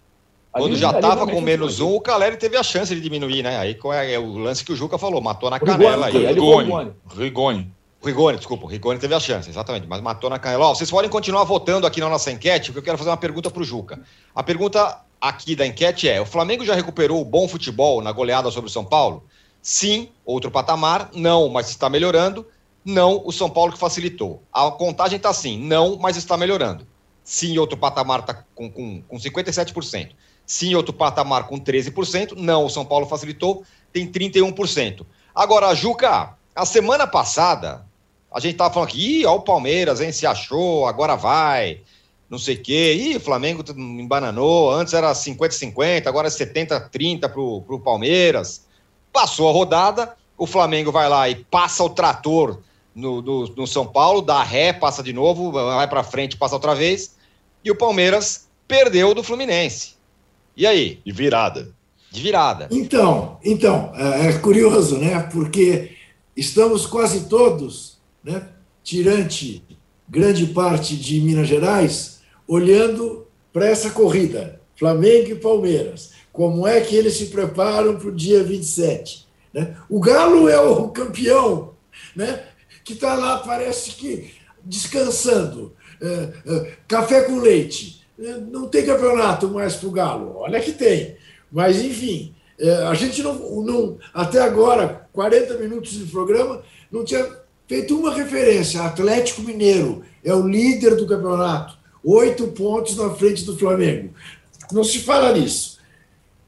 [0.53, 3.57] Ali, Quando já estava com menos um, o Caleri teve a chance de diminuir, né?
[3.57, 6.07] Aí é, é o lance que o Juca falou, matou na canela.
[6.07, 6.33] Rigoni, aí.
[6.33, 6.93] Rigoni.
[7.13, 7.71] Rigoni.
[8.01, 10.67] Rigoni, desculpa, o Rigoni teve a chance, exatamente, mas matou na canela.
[10.67, 13.49] Ó, vocês podem continuar votando aqui na nossa enquete, porque eu quero fazer uma pergunta
[13.51, 13.99] para o Juca.
[14.33, 18.49] A pergunta aqui da enquete é: o Flamengo já recuperou o bom futebol na goleada
[18.51, 19.23] sobre o São Paulo?
[19.61, 21.09] Sim, outro patamar.
[21.13, 22.45] Não, mas está melhorando.
[22.85, 24.43] Não, o São Paulo que facilitou.
[24.53, 26.85] A contagem está assim, não, mas está melhorando.
[27.25, 30.11] Sim, outro patamar está com, com, com 57%.
[30.45, 32.33] Sim, outro patamar com 13%.
[32.37, 35.03] Não, o São Paulo facilitou, tem 31%.
[35.33, 37.83] Agora, Juca, a semana passada,
[38.31, 41.81] a gente estava falando aqui, ih, ó o Palmeiras, hein, se achou, agora vai,
[42.29, 42.93] não sei o quê.
[42.93, 48.67] Ih, o Flamengo embananou, antes era 50-50, agora é 70-30 para o Palmeiras.
[49.11, 52.59] Passou a rodada, o Flamengo vai lá e passa o trator
[52.93, 56.75] no, no, no São Paulo, dá ré, passa de novo, vai para frente, passa outra
[56.75, 57.14] vez.
[57.65, 59.95] E o Palmeiras perdeu do Fluminense.
[60.55, 60.99] E aí?
[61.03, 61.73] De virada.
[62.11, 62.69] De virada.
[62.71, 65.19] Então, então é, é curioso, né?
[65.33, 65.91] Porque
[66.37, 68.47] estamos quase todos, né?
[68.83, 69.63] Tirante
[70.07, 76.11] grande parte de Minas Gerais, olhando para essa corrida, Flamengo e Palmeiras.
[76.31, 79.25] Como é que eles se preparam para o dia 27?
[79.51, 79.75] Né?
[79.89, 81.73] O Galo é o campeão,
[82.15, 82.43] né?
[82.83, 84.31] que está lá, parece que
[84.63, 85.73] descansando.
[86.01, 88.05] É, é, café com leite.
[88.19, 90.37] É, não tem campeonato mais para o Galo.
[90.37, 91.15] Olha que tem.
[91.51, 92.33] Mas, enfim,
[92.89, 97.25] a gente não, não, até agora, 40 minutos de programa, não tinha
[97.67, 98.81] feito uma referência.
[98.81, 104.13] Atlético Mineiro é o líder do campeonato, oito pontos na frente do Flamengo.
[104.71, 105.79] Não se fala nisso.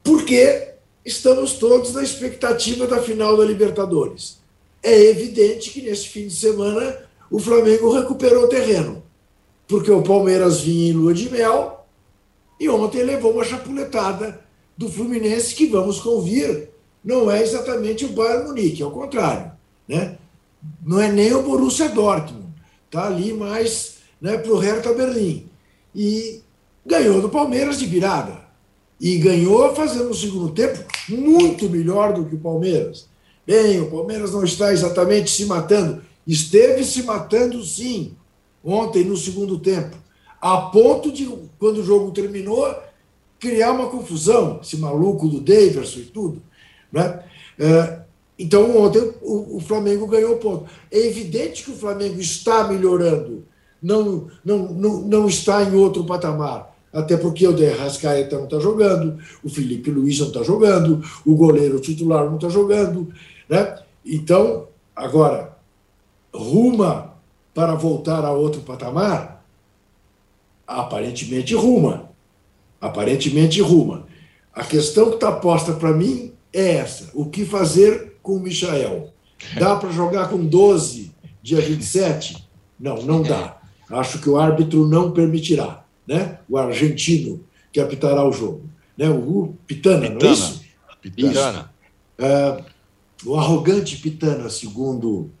[0.02, 0.72] Porque
[1.04, 4.38] estamos todos na expectativa da final da Libertadores
[4.82, 6.96] é evidente que nesse fim de semana
[7.30, 9.02] o Flamengo recuperou o terreno,
[9.68, 11.86] porque o Palmeiras vinha em lua de mel
[12.58, 14.40] e ontem levou uma chapuletada
[14.76, 16.70] do Fluminense, que vamos convir,
[17.04, 19.52] não é exatamente o Bayern Munique, ao contrário.
[19.86, 20.16] Né?
[20.84, 22.48] Não é nem o Borussia Dortmund,
[22.86, 25.46] está ali mais né, para o Hertha Berlim.
[25.94, 26.40] E
[26.84, 28.48] ganhou do Palmeiras de virada.
[29.00, 33.06] E ganhou fazendo um segundo tempo muito melhor do que o Palmeiras.
[33.46, 36.02] Bem, o Palmeiras não está exatamente se matando.
[36.26, 38.16] Esteve se matando, sim,
[38.64, 39.96] ontem no segundo tempo.
[40.40, 41.28] A ponto de,
[41.58, 42.74] quando o jogo terminou,
[43.38, 46.42] criar uma confusão, esse maluco do Daverson e tudo.
[46.92, 47.22] Né?
[47.58, 48.00] É,
[48.38, 50.66] então, ontem o, Flamengo ganhou ponto.
[50.90, 53.44] É evidente que o Flamengo está melhorando,
[53.82, 56.76] não, não, não, não está em outro patamar.
[56.92, 61.34] Até porque o De Rascaeta não está jogando, o Felipe Luiz não está jogando, o
[61.34, 63.12] goleiro titular não está jogando.
[63.48, 63.76] Né?
[64.04, 65.56] Então, agora,
[66.32, 67.14] ruma
[67.58, 69.44] para voltar a outro patamar?
[70.64, 72.08] Aparentemente ruma.
[72.80, 74.06] Aparentemente ruma.
[74.54, 79.12] A questão que está posta para mim é essa: o que fazer com o Michael?
[79.58, 82.48] Dá para jogar com 12 dia 27?
[82.78, 83.56] Não, não dá.
[83.90, 85.84] Acho que o árbitro não permitirá.
[86.06, 86.38] Né?
[86.48, 87.40] O argentino
[87.72, 88.70] que apitará o jogo.
[88.96, 89.08] Né?
[89.10, 90.20] O Pitana, Pitana.
[90.20, 90.62] não é isso?
[91.02, 91.70] Pitana.
[92.20, 92.28] Isso.
[93.26, 95.32] Uh, o arrogante Pitana, segundo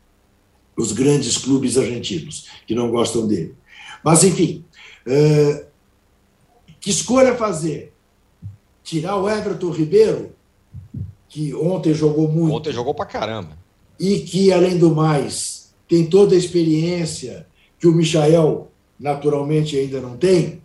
[0.78, 3.54] os grandes clubes argentinos, que não gostam dele.
[4.02, 4.64] Mas, enfim,
[5.06, 5.66] uh,
[6.80, 7.92] que escolha fazer?
[8.84, 10.32] Tirar o Everton Ribeiro,
[11.28, 12.54] que ontem jogou muito.
[12.54, 13.58] Ontem jogou pra caramba.
[13.98, 17.46] E que, além do mais, tem toda a experiência
[17.78, 20.62] que o Michael naturalmente ainda não tem.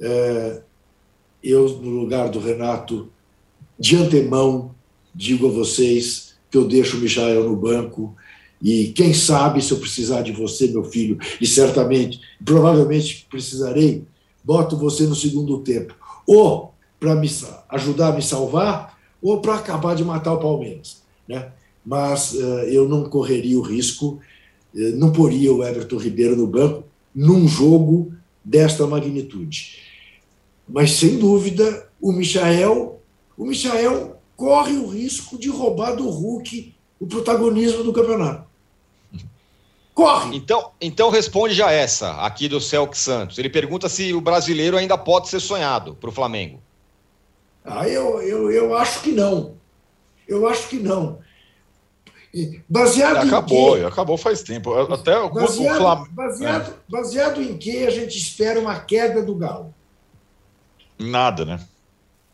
[0.00, 0.62] Uh,
[1.42, 3.10] eu, no lugar do Renato,
[3.76, 4.72] de antemão,
[5.12, 8.14] digo a vocês que eu deixo o Michael no banco
[8.60, 14.04] e quem sabe se eu precisar de você, meu filho, e certamente, provavelmente precisarei,
[14.42, 15.94] boto você no segundo tempo.
[16.26, 17.30] Ou para me
[17.68, 21.02] ajudar a me salvar, ou para acabar de matar o Palmeiras.
[21.28, 21.50] Né?
[21.84, 24.18] Mas uh, eu não correria o risco,
[24.74, 26.84] uh, não poria o Everton Ribeiro no banco
[27.14, 28.12] num jogo
[28.44, 29.78] desta magnitude.
[30.68, 33.00] Mas, sem dúvida, o Michael,
[33.36, 38.47] o Michael corre o risco de roubar do Hulk o protagonismo do campeonato.
[39.98, 40.36] Corre!
[40.36, 43.36] Então, então responde já essa, aqui do Celc Santos.
[43.36, 46.62] Ele pergunta se o brasileiro ainda pode ser sonhado para o Flamengo.
[47.64, 49.56] Ah, eu, eu, eu acho que não.
[50.28, 51.18] Eu acho que não.
[52.68, 53.86] Baseado acabou, em quê?
[53.86, 54.72] acabou faz tempo.
[54.72, 56.12] Até o baseado, Flamengo.
[56.12, 56.74] Baseado, é.
[56.88, 59.74] baseado em que a gente espera uma queda do Galo?
[60.96, 61.60] Nada, né?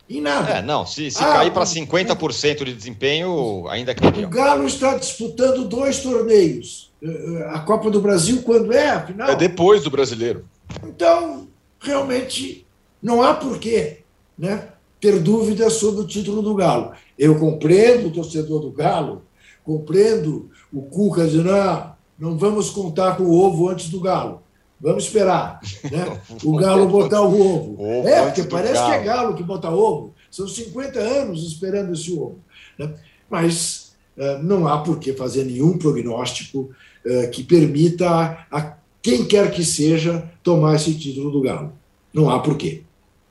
[0.09, 0.49] Em nada.
[0.51, 4.25] É, não, se, se ah, cair para 50% de desempenho, ainda é campeão.
[4.25, 6.91] O Galo está disputando dois torneios.
[7.01, 9.29] Eh, eh, a Copa do Brasil, quando é, afinal?
[9.29, 10.45] É depois do brasileiro.
[10.83, 11.47] Então,
[11.79, 12.67] realmente,
[13.01, 14.03] não há porquê
[14.37, 14.69] né,
[15.01, 16.91] ter dúvidas sobre o título do Galo.
[17.17, 19.23] Eu compreendo o torcedor do Galo,
[19.63, 24.43] compreendo o Cuca dizendo, ah, não vamos contar com o ovo antes do Galo.
[24.79, 25.59] Vamos esperar.
[25.83, 26.21] Né?
[26.43, 27.75] O galo botar o ovo.
[27.81, 28.89] ovo é, porque parece galo.
[28.89, 30.13] que é galo que bota ovo.
[30.29, 32.39] São 50 anos esperando esse ovo.
[32.77, 32.93] Né?
[33.29, 36.69] Mas uh, não há por que fazer nenhum prognóstico
[37.05, 41.73] uh, que permita a, a, quem quer que seja tomar esse título do galo.
[42.13, 42.83] Não há por quê.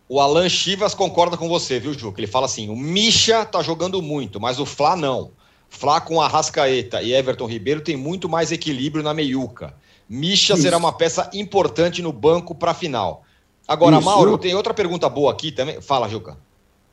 [0.09, 2.21] O Alan Chivas concorda com você, viu, Juca?
[2.21, 5.31] Ele fala assim: o Misha tá jogando muito, mas o Fla não.
[5.69, 9.75] Fla com Arrascaeta e Everton Ribeiro tem muito mais equilíbrio na meiuca.
[10.09, 10.63] Misha Isso.
[10.63, 13.23] será uma peça importante no banco para a final.
[13.67, 14.05] Agora, isso.
[14.05, 15.81] Mauro, tem outra pergunta boa aqui também.
[15.81, 16.37] Fala, Juca.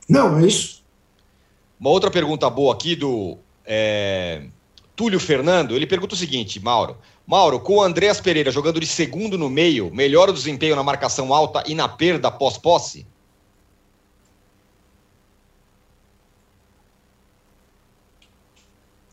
[0.07, 0.81] Não, é isso.
[1.79, 4.43] Uma outra pergunta boa aqui do é,
[4.95, 5.75] Túlio Fernando.
[5.75, 6.97] Ele pergunta o seguinte, Mauro.
[7.25, 11.33] Mauro, com o Andréas Pereira jogando de segundo no meio, melhora o desempenho na marcação
[11.33, 13.05] alta e na perda pós-posse?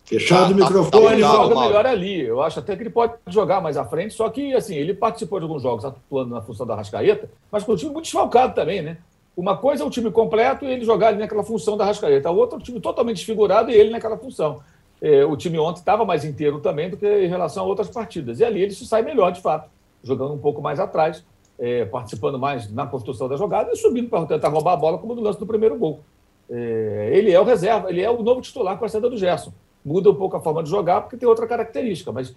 [0.08, 1.06] Fechado o tá, tá, microfone.
[1.06, 2.20] Tá, ele joga melhor ali.
[2.22, 5.38] Eu acho até que ele pode jogar mais à frente, só que assim, ele participou
[5.38, 8.80] de alguns jogos atuando na função da Rascaeta, mas com o time muito desfalcado também,
[8.80, 8.96] né?
[9.36, 12.28] Uma coisa é o time completo e ele jogar ali naquela função da Rascaeta.
[12.28, 14.60] A outra é o time totalmente desfigurado e ele naquela função.
[15.00, 18.40] É, o time ontem estava mais inteiro também do que em relação a outras partidas.
[18.40, 19.68] E ali ele se sai melhor, de fato,
[20.02, 21.22] jogando um pouco mais atrás,
[21.58, 25.14] é, participando mais na construção da jogada e subindo para tentar roubar a bola, como
[25.14, 26.00] no lance do primeiro gol.
[26.50, 29.52] É, ele é o reserva, ele é o novo titular com a saída do Gerson
[29.84, 32.12] muda um pouco a forma de jogar, porque tem outra característica.
[32.12, 32.34] Mas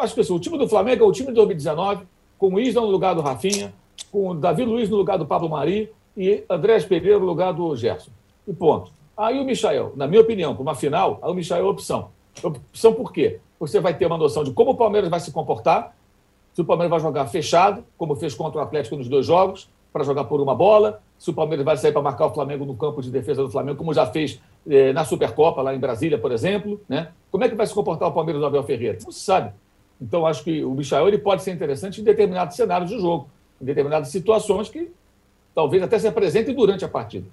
[0.00, 2.06] acho que assim, o time do Flamengo é o time de 2019,
[2.38, 3.72] com o Isla no lugar do Rafinha,
[4.10, 7.74] com o Davi Luiz no lugar do Pablo Mari e Andrés Pereira no lugar do
[7.76, 8.10] Gerson.
[8.46, 8.92] E ponto.
[9.16, 12.10] Aí o Michael, na minha opinião, para uma final, aí o Michael é opção.
[12.42, 13.40] Opção por quê?
[13.58, 15.96] Você vai ter uma noção de como o Palmeiras vai se comportar,
[16.54, 20.04] se o Palmeiras vai jogar fechado, como fez contra o Atlético nos dois jogos, para
[20.04, 23.02] jogar por uma bola, se o Palmeiras vai sair para marcar o Flamengo no campo
[23.02, 26.80] de defesa do Flamengo, como já fez eh, na Supercopa, lá em Brasília, por exemplo.
[26.88, 27.08] Né?
[27.30, 28.98] Como é que vai se comportar o Palmeiras do Abel Ferreira?
[29.02, 29.52] Não se sabe.
[30.00, 33.28] Então, acho que o Michael ele pode ser interessante em determinados cenários de jogo,
[33.60, 34.92] em determinadas situações que
[35.54, 37.26] talvez até se apresentem durante a partida.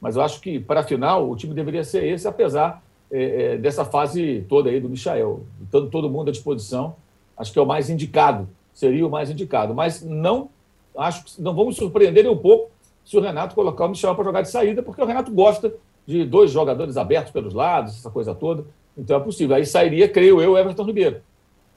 [0.00, 3.58] Mas eu acho que, para a final, o time deveria ser esse, apesar eh, eh,
[3.58, 5.42] dessa fase toda aí do Michael.
[5.62, 6.96] Estando todo mundo à disposição,
[7.36, 9.74] acho que é o mais indicado, seria o mais indicado.
[9.74, 10.50] Mas não
[10.98, 12.70] acho que não vamos surpreender um pouco
[13.04, 15.72] se o Renato colocar o Michel para jogar de saída, porque o Renato gosta
[16.06, 18.64] de dois jogadores abertos pelos lados, essa coisa toda.
[18.96, 19.56] Então é possível.
[19.56, 21.20] Aí sairia, creio eu, Everton Ribeiro.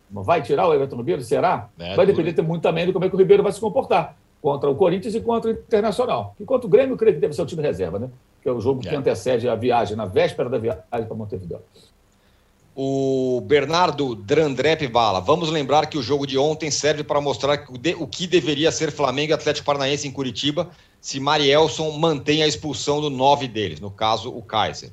[0.09, 1.21] Vai tirar o Everton Ribeiro?
[1.21, 1.69] Será?
[1.79, 4.69] É, vai depender muito também do como é que o Ribeiro vai se comportar contra
[4.69, 6.35] o Corinthians e contra o Internacional.
[6.39, 8.09] Enquanto o Grêmio, eu creio que deve ser o time reserva, né?
[8.41, 8.95] Que é o jogo que É.
[8.95, 11.59] antecede a viagem, na véspera da viagem para Montevideo.
[12.83, 15.21] O Bernardo Drandrep Bala.
[15.21, 17.63] Vamos lembrar que o jogo de ontem serve para mostrar
[17.99, 22.99] o que deveria ser Flamengo e Atlético Paranaense em Curitiba se Marielson mantém a expulsão
[22.99, 24.91] do nove deles, no caso, o Kaiser.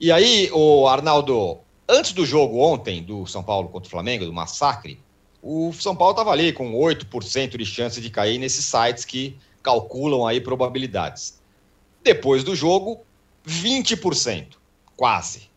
[0.00, 4.32] E aí, o Arnaldo, antes do jogo ontem do São Paulo contra o Flamengo, do
[4.32, 5.00] massacre,
[5.42, 10.24] o São Paulo estava ali com 8% de chance de cair nesses sites que calculam
[10.24, 11.40] aí probabilidades.
[12.04, 13.00] Depois do jogo,
[13.44, 14.50] 20%,
[14.96, 15.52] quase.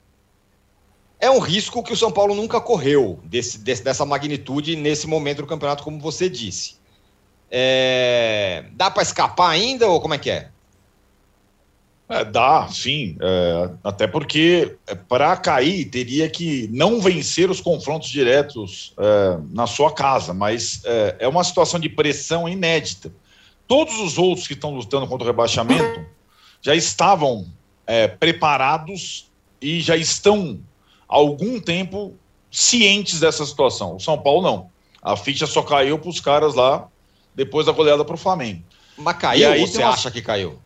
[1.19, 5.37] É um risco que o São Paulo nunca correu desse, desse- dessa magnitude nesse momento
[5.41, 6.75] do campeonato, como você disse.
[7.49, 10.49] É, Dá para escapar ainda ou como é que é?
[12.09, 13.17] É, dá, sim.
[13.19, 14.77] É, até porque
[15.09, 21.15] para cair teria que não vencer os confrontos diretos é, na sua casa, mas é,
[21.19, 23.11] é uma situação de pressão inédita.
[23.67, 26.05] Todos os outros que estão lutando contra o rebaixamento
[26.61, 27.45] já estavam
[27.85, 29.29] é, preparados
[29.61, 30.59] e já estão
[31.07, 32.13] algum tempo
[32.51, 33.95] cientes dessa situação.
[33.95, 34.69] O São Paulo não.
[35.01, 36.87] A ficha só caiu para os caras lá
[37.35, 38.63] depois da goleada para o Flamengo.
[38.97, 40.59] Mas caiu E aí você uma- acha que caiu?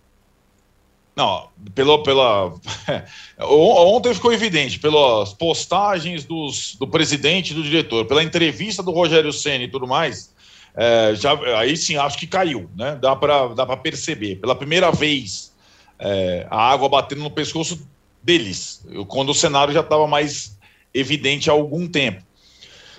[1.16, 2.54] Não, pelo, pela.
[3.40, 8.92] On- Ontem ficou evidente, pelas postagens dos, do presidente e do diretor, pela entrevista do
[8.92, 10.34] Rogério Senna e tudo mais,
[10.74, 12.98] é, já, aí sim acho que caiu, né?
[13.02, 14.38] Dá para dá pra perceber.
[14.38, 15.52] Pela primeira vez,
[16.00, 17.86] é, a água batendo no pescoço
[18.24, 20.58] deles, quando o cenário já estava mais
[20.94, 22.24] evidente há algum tempo.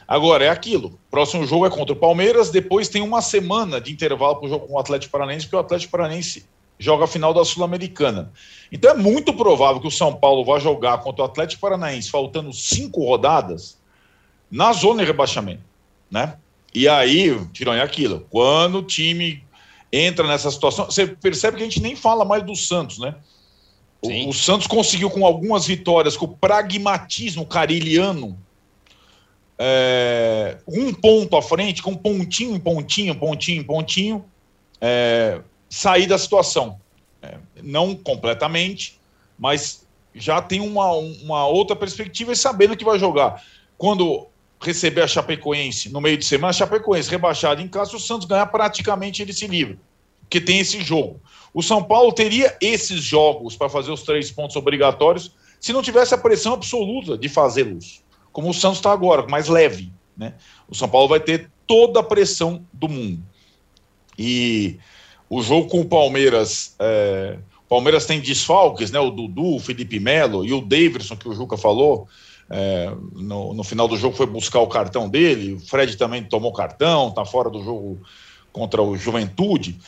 [0.06, 0.98] Agora, é aquilo.
[1.10, 4.66] Próximo jogo é contra o Palmeiras, depois tem uma semana de intervalo para o jogo
[4.66, 6.44] com o Atlético Paranaense, porque o Atlético Paranaense
[6.78, 8.32] joga a final da Sul-Americana.
[8.70, 12.52] Então é muito provável que o São Paulo vá jogar contra o Atlético Paranaense, faltando
[12.52, 13.78] cinco rodadas,
[14.50, 15.62] na zona de rebaixamento,
[16.10, 16.36] né?
[16.74, 18.26] E aí, Tirão, é aquilo.
[18.28, 19.44] Quando o time
[19.92, 23.14] entra nessa situação, você percebe que a gente nem fala mais do Santos, né?
[24.02, 28.36] O, o Santos conseguiu com algumas vitórias, com o pragmatismo cariliano,
[29.58, 34.24] é, um ponto à frente, com pontinho em pontinho, pontinho em pontinho,
[34.80, 35.40] é,
[35.70, 36.80] sair da situação.
[37.22, 38.98] É, não completamente,
[39.38, 43.44] mas já tem uma, uma outra perspectiva e sabendo que vai jogar.
[43.78, 44.26] Quando
[44.60, 48.46] receber a Chapecoense no meio de semana, a Chapecoense rebaixada em casa, o Santos ganhar,
[48.46, 49.78] praticamente ele se livra.
[50.22, 51.20] Porque tem esse jogo.
[51.54, 56.14] O São Paulo teria esses jogos para fazer os três pontos obrigatórios se não tivesse
[56.14, 58.02] a pressão absoluta de fazê-los.
[58.32, 59.92] Como o Santos está agora, mais leve.
[60.16, 60.34] Né?
[60.68, 63.22] O São Paulo vai ter toda a pressão do mundo.
[64.18, 64.78] E
[65.28, 66.74] o jogo com o Palmeiras.
[66.78, 69.00] É, o Palmeiras tem desfalques, né?
[69.00, 72.06] O Dudu, o Felipe Melo e o Davidson, que o Juca falou.
[72.50, 75.54] é, no, no final do jogo foi buscar o cartão dele.
[75.54, 77.98] O Fred também tomou cartão, está fora do jogo
[78.52, 79.78] contra o Juventude.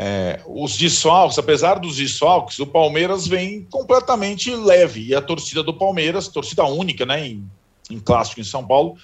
[0.00, 5.08] É, os desfalques, apesar dos desfalques, o Palmeiras vem completamente leve.
[5.08, 7.26] E a torcida do Palmeiras, torcida única, né?
[7.26, 7.50] Em,
[7.90, 8.96] em clássico em São Paulo,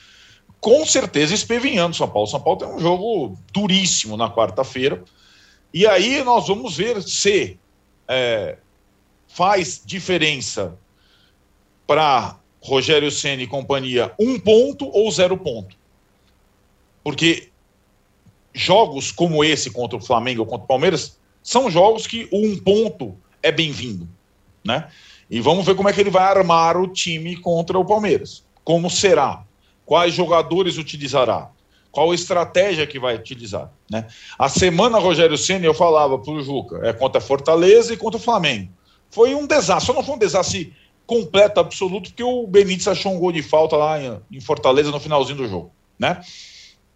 [0.61, 2.29] com certeza espevinhando São Paulo.
[2.29, 5.03] São Paulo tem um jogo duríssimo na quarta-feira.
[5.73, 7.59] E aí nós vamos ver se
[8.07, 8.57] é,
[9.27, 10.79] faz diferença
[11.87, 15.77] para Rogério Senna e companhia um ponto ou zero ponto.
[17.03, 17.51] Porque
[18.55, 23.17] jogos como esse contra o Flamengo ou contra o Palmeiras são jogos que um ponto
[23.43, 24.09] é bem-vindo,
[24.65, 24.89] né?
[25.29, 28.45] E vamos ver como é que ele vai armar o time contra o Palmeiras.
[28.63, 29.45] Como será?
[29.85, 31.51] Quais jogadores utilizará?
[31.91, 33.71] Qual estratégia que vai utilizar?
[33.91, 34.07] Né?
[34.39, 38.23] A semana, Rogério Senna, eu falava para o Juca, é contra Fortaleza e contra o
[38.23, 38.71] Flamengo.
[39.11, 40.75] Foi um desastre, só não foi um desastre
[41.07, 44.99] completo, absoluto, porque o Benítez achou um gol de falta lá em, em Fortaleza no
[44.99, 45.71] finalzinho do jogo.
[45.99, 46.21] Né?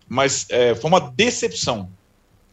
[0.09, 1.91] Mas é, foi uma decepção,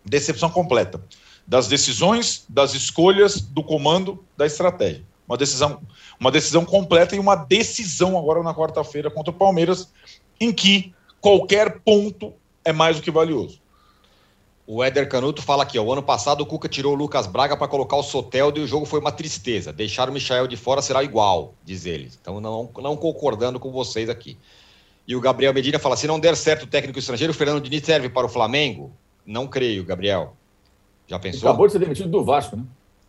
[0.03, 1.01] decepção completa
[1.47, 5.03] das decisões, das escolhas, do comando, da estratégia.
[5.27, 5.81] Uma decisão,
[6.19, 9.91] uma decisão completa e uma decisão agora na quarta-feira contra o Palmeiras,
[10.39, 12.33] em que qualquer ponto
[12.63, 13.59] é mais do que valioso.
[14.67, 17.55] O Éder Canuto fala aqui, ó, o ano passado o Cuca tirou o Lucas Braga
[17.55, 19.71] para colocar o Soteldo e o jogo foi uma tristeza.
[19.71, 22.11] Deixar o Michael de fora será igual, diz ele.
[22.19, 24.37] Então não, não concordando com vocês aqui.
[25.07, 27.83] E o Gabriel Medina fala, se não der certo o técnico estrangeiro, o Fernando Diniz
[27.83, 28.91] serve para o Flamengo?
[29.25, 30.33] Não creio, Gabriel.
[31.07, 31.47] Já pensou?
[31.47, 32.63] Acabou de ser demitido do Vasco, né?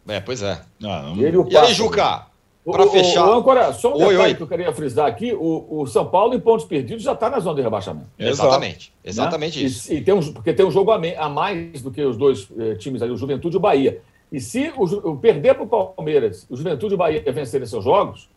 [0.08, 0.60] É, pois é.
[0.84, 1.72] Ah, não- Ele e o E aí.
[1.72, 2.26] Juca?
[2.64, 3.24] O- Para o- fechar.
[3.28, 4.34] O, âncora, só um Oi, detalhe oi.
[4.34, 7.38] que eu queria frisar aqui: o, o São Paulo, em pontos perdidos, já está na
[7.40, 8.08] zona de rebaixamento.
[8.18, 8.92] Exatamente.
[9.04, 9.08] né?
[9.10, 9.92] Exatamente E- isso.
[9.92, 12.48] E, tem um, porque tem um jogo a, me- a mais do que os dois
[12.58, 14.00] eh, times ali, o Juventude e o Bahia.
[14.32, 14.82] E se o,
[15.12, 18.28] o perder para o Palmeiras, o Juventude e o Bahia vencerem seus jogos,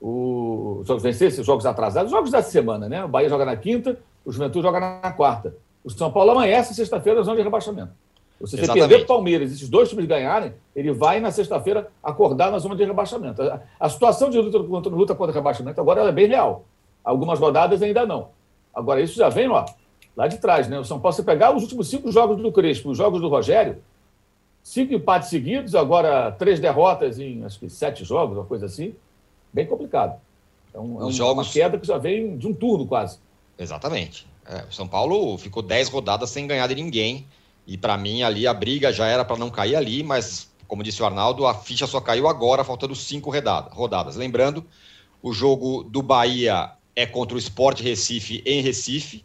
[0.00, 3.04] o, jogos vencer esses jogos atrasados, jogos da semana, né?
[3.04, 5.54] O Bahia joga na quinta, o Juventude joga na quarta.
[5.84, 7.92] O São Paulo amanhece sexta-feira na zona de rebaixamento.
[8.46, 11.88] Se você perder para o Palmeiras e esses dois times ganharem, ele vai na sexta-feira
[12.02, 13.42] acordar na zona de rebaixamento.
[13.42, 16.64] A, a situação de luta, luta, luta contra o rebaixamento agora é bem real.
[17.04, 18.28] Algumas rodadas ainda não.
[18.74, 19.66] Agora, isso já vem ó,
[20.16, 20.78] lá de trás, né?
[20.78, 23.76] O São Paulo, se pegar os últimos cinco jogos do Crespo, os jogos do Rogério,
[24.62, 28.94] cinco empates seguidos, agora três derrotas em acho que sete jogos, uma coisa assim,
[29.52, 30.20] bem complicado.
[30.72, 31.46] É um, jogos...
[31.46, 33.18] uma queda que já vem de um turno quase.
[33.58, 34.26] Exatamente.
[34.46, 37.26] É, o São Paulo ficou dez rodadas sem ganhar de ninguém.
[37.66, 41.02] E para mim ali a briga já era para não cair ali, mas como disse
[41.02, 43.32] o Arnaldo, a ficha só caiu agora, faltando cinco
[43.72, 44.14] rodadas.
[44.14, 44.64] Lembrando,
[45.20, 49.24] o jogo do Bahia é contra o Sport Recife em Recife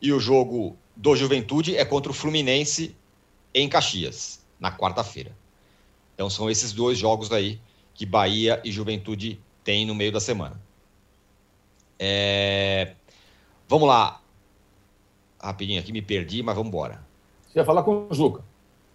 [0.00, 2.96] e o jogo do Juventude é contra o Fluminense
[3.52, 5.32] em Caxias, na quarta-feira.
[6.14, 7.60] Então são esses dois jogos aí
[8.00, 10.58] que Bahia e Juventude têm no meio da semana.
[11.98, 12.92] É...
[13.68, 14.22] Vamos lá.
[15.38, 17.04] Rapidinho aqui, me perdi, mas vamos embora.
[17.46, 18.42] Você ia falar com o Juca.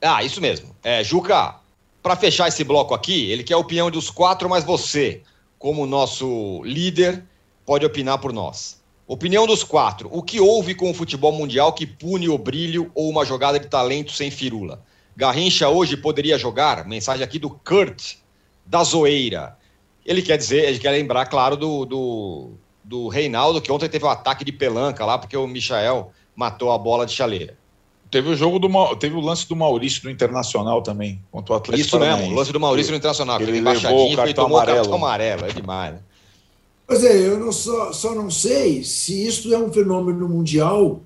[0.02, 0.76] Ah, isso mesmo.
[0.84, 1.60] É, Juca,
[2.02, 5.22] para fechar esse bloco aqui, ele quer a opinião dos quatro, mas você,
[5.60, 7.24] como nosso líder,
[7.64, 8.82] pode opinar por nós.
[9.06, 10.10] Opinião dos quatro.
[10.12, 13.68] O que houve com o futebol mundial que pune o brilho ou uma jogada de
[13.68, 14.84] talento sem firula?
[15.16, 16.88] Garrincha hoje poderia jogar?
[16.88, 18.16] Mensagem aqui do Kurt,
[18.66, 19.58] da Zoeira.
[20.06, 22.50] Ele quer dizer, ele quer lembrar, claro, do, do,
[22.84, 26.78] do Reinaldo, que ontem teve um ataque de pelanca lá, porque o Michael matou a
[26.78, 27.58] bola de chaleira.
[28.12, 31.88] Teve o jogo do teve o lance do Maurício no Internacional também, contra o Atlético
[31.88, 34.78] Isso mesmo, o lance do Maurício no Internacional, ele levou o cartão tomou amarelo.
[34.78, 35.94] o cartão amarelo, é demais.
[35.96, 36.00] Né?
[36.88, 41.02] Pois é, eu não só, só não sei se isto é um fenômeno mundial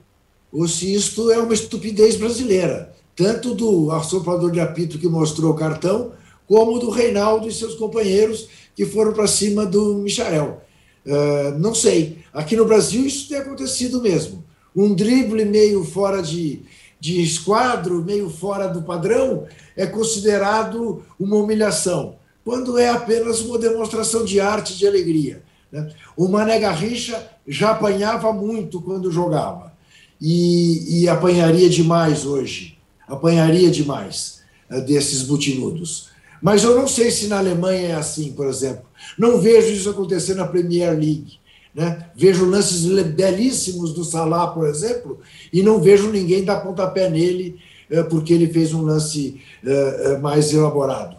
[0.52, 5.56] ou se isto é uma estupidez brasileira, tanto do assoprador de apito que mostrou o
[5.56, 6.12] cartão,
[6.50, 10.64] como do Reinaldo e seus companheiros que foram para cima do Michael.
[11.06, 12.18] Uh, não sei.
[12.34, 14.44] Aqui no Brasil isso tem acontecido mesmo.
[14.76, 16.64] Um drible meio fora de,
[17.00, 19.46] de esquadro, meio fora do padrão,
[19.78, 25.44] é considerado uma humilhação, quando é apenas uma demonstração de arte de alegria.
[25.72, 25.92] Né?
[26.18, 29.72] O Mané Garrincha já apanhava muito quando jogava,
[30.20, 32.78] e, e apanharia demais hoje,
[33.08, 34.42] apanharia demais
[34.72, 36.10] uh, desses butinudos.
[36.42, 38.86] Mas eu não sei se na Alemanha é assim, por exemplo.
[39.18, 41.40] Não vejo isso acontecer na Premier League.
[41.74, 42.10] Né?
[42.16, 45.20] Vejo lances belíssimos do Salah, por exemplo,
[45.52, 47.60] e não vejo ninguém dar pontapé nele
[47.90, 51.18] eh, porque ele fez um lance eh, eh, mais elaborado.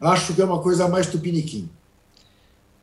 [0.00, 1.68] Acho que é uma coisa mais tupiniquim.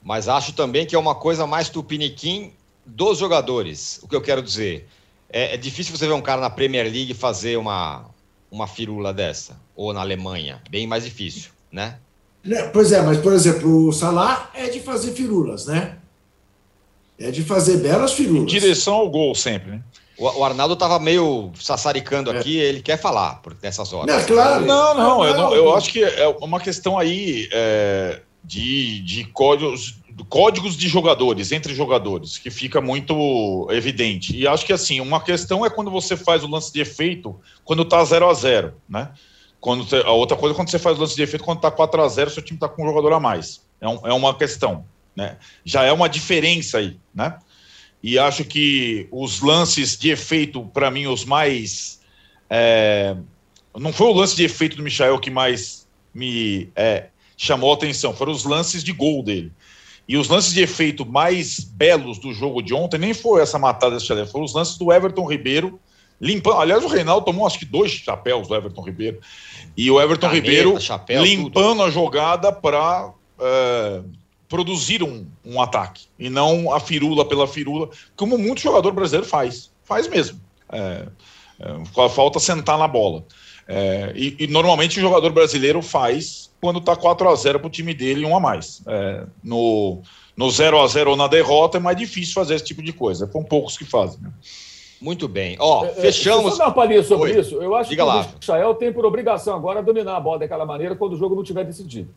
[0.02, 2.54] Mas acho também que é uma coisa mais tupiniquim
[2.86, 4.00] dos jogadores.
[4.02, 4.88] O que eu quero dizer
[5.30, 8.06] é, é difícil você ver um cara na Premier League fazer uma,
[8.50, 11.98] uma firula dessa, ou na Alemanha, bem mais difícil, né?
[12.44, 16.00] né pois é, mas por exemplo, o Salah é de fazer firulas, né?
[17.20, 18.44] é de fazer belas figuras.
[18.44, 19.82] Em direção ao gol sempre, né?
[20.18, 22.66] O, Arnaldo estava meio sassaricando aqui, é.
[22.66, 24.14] ele quer falar por nessas horas.
[24.14, 24.66] Não, claro.
[24.66, 29.96] Não, não, eu, não, eu acho que é uma questão aí é, de, de códigos,
[30.28, 34.36] códigos de jogadores, entre jogadores, que fica muito evidente.
[34.36, 37.84] E acho que assim, uma questão é quando você faz o lance de efeito quando
[37.84, 39.12] está 0 a 0 né?
[39.60, 41.70] Quando você, a outra coisa é quando você faz o lance de efeito quando está
[41.70, 43.62] 4 a 0 seu time está com um jogador a mais.
[43.82, 44.86] É, um, é uma questão.
[45.16, 45.38] Né?
[45.66, 47.38] Já é uma diferença aí, né?
[48.02, 52.00] E acho que os lances de efeito, para mim, os mais.
[52.50, 53.16] É...
[53.78, 57.08] Não foi o lance de efeito do Michael que mais me é,
[57.38, 59.52] chamou a atenção, foram os lances de gol dele.
[60.08, 63.96] E os lances de efeito mais belos do jogo de ontem nem foi essa matada
[63.96, 65.80] desse chaleiro, foram os lances do Everton Ribeiro
[66.20, 66.60] limpando.
[66.60, 69.20] Aliás, o Reinaldo tomou acho que dois chapéus do Everton Ribeiro.
[69.78, 71.84] E o Everton Caneta, Ribeiro chapéu, limpando tudo.
[71.84, 74.02] a jogada para é,
[74.48, 79.72] produzir um, um ataque e não a firula pela firula, como muito jogador brasileiro faz.
[79.84, 80.40] Faz mesmo.
[80.72, 81.08] É,
[81.60, 83.24] é, falta sentar na bola.
[83.68, 87.72] É, e, e, normalmente o jogador brasileiro faz quando está 4 a 0 para o
[87.72, 88.82] time dele um a mais.
[88.88, 90.02] É, no,
[90.36, 93.30] no 0 a 0 ou na derrota é mais difícil fazer esse tipo de coisa.
[93.32, 94.20] São poucos que fazem.
[94.22, 94.32] Né?
[95.02, 95.56] Muito bem.
[95.60, 96.54] Ó, é, é, fechamos.
[96.54, 97.40] Só dar uma palhinha sobre Oi.
[97.40, 97.56] isso.
[97.56, 98.22] Eu acho Diga que lá.
[98.22, 101.44] o Michael tem por obrigação agora dominar a bola daquela maneira quando o jogo não
[101.44, 102.14] tiver decidido.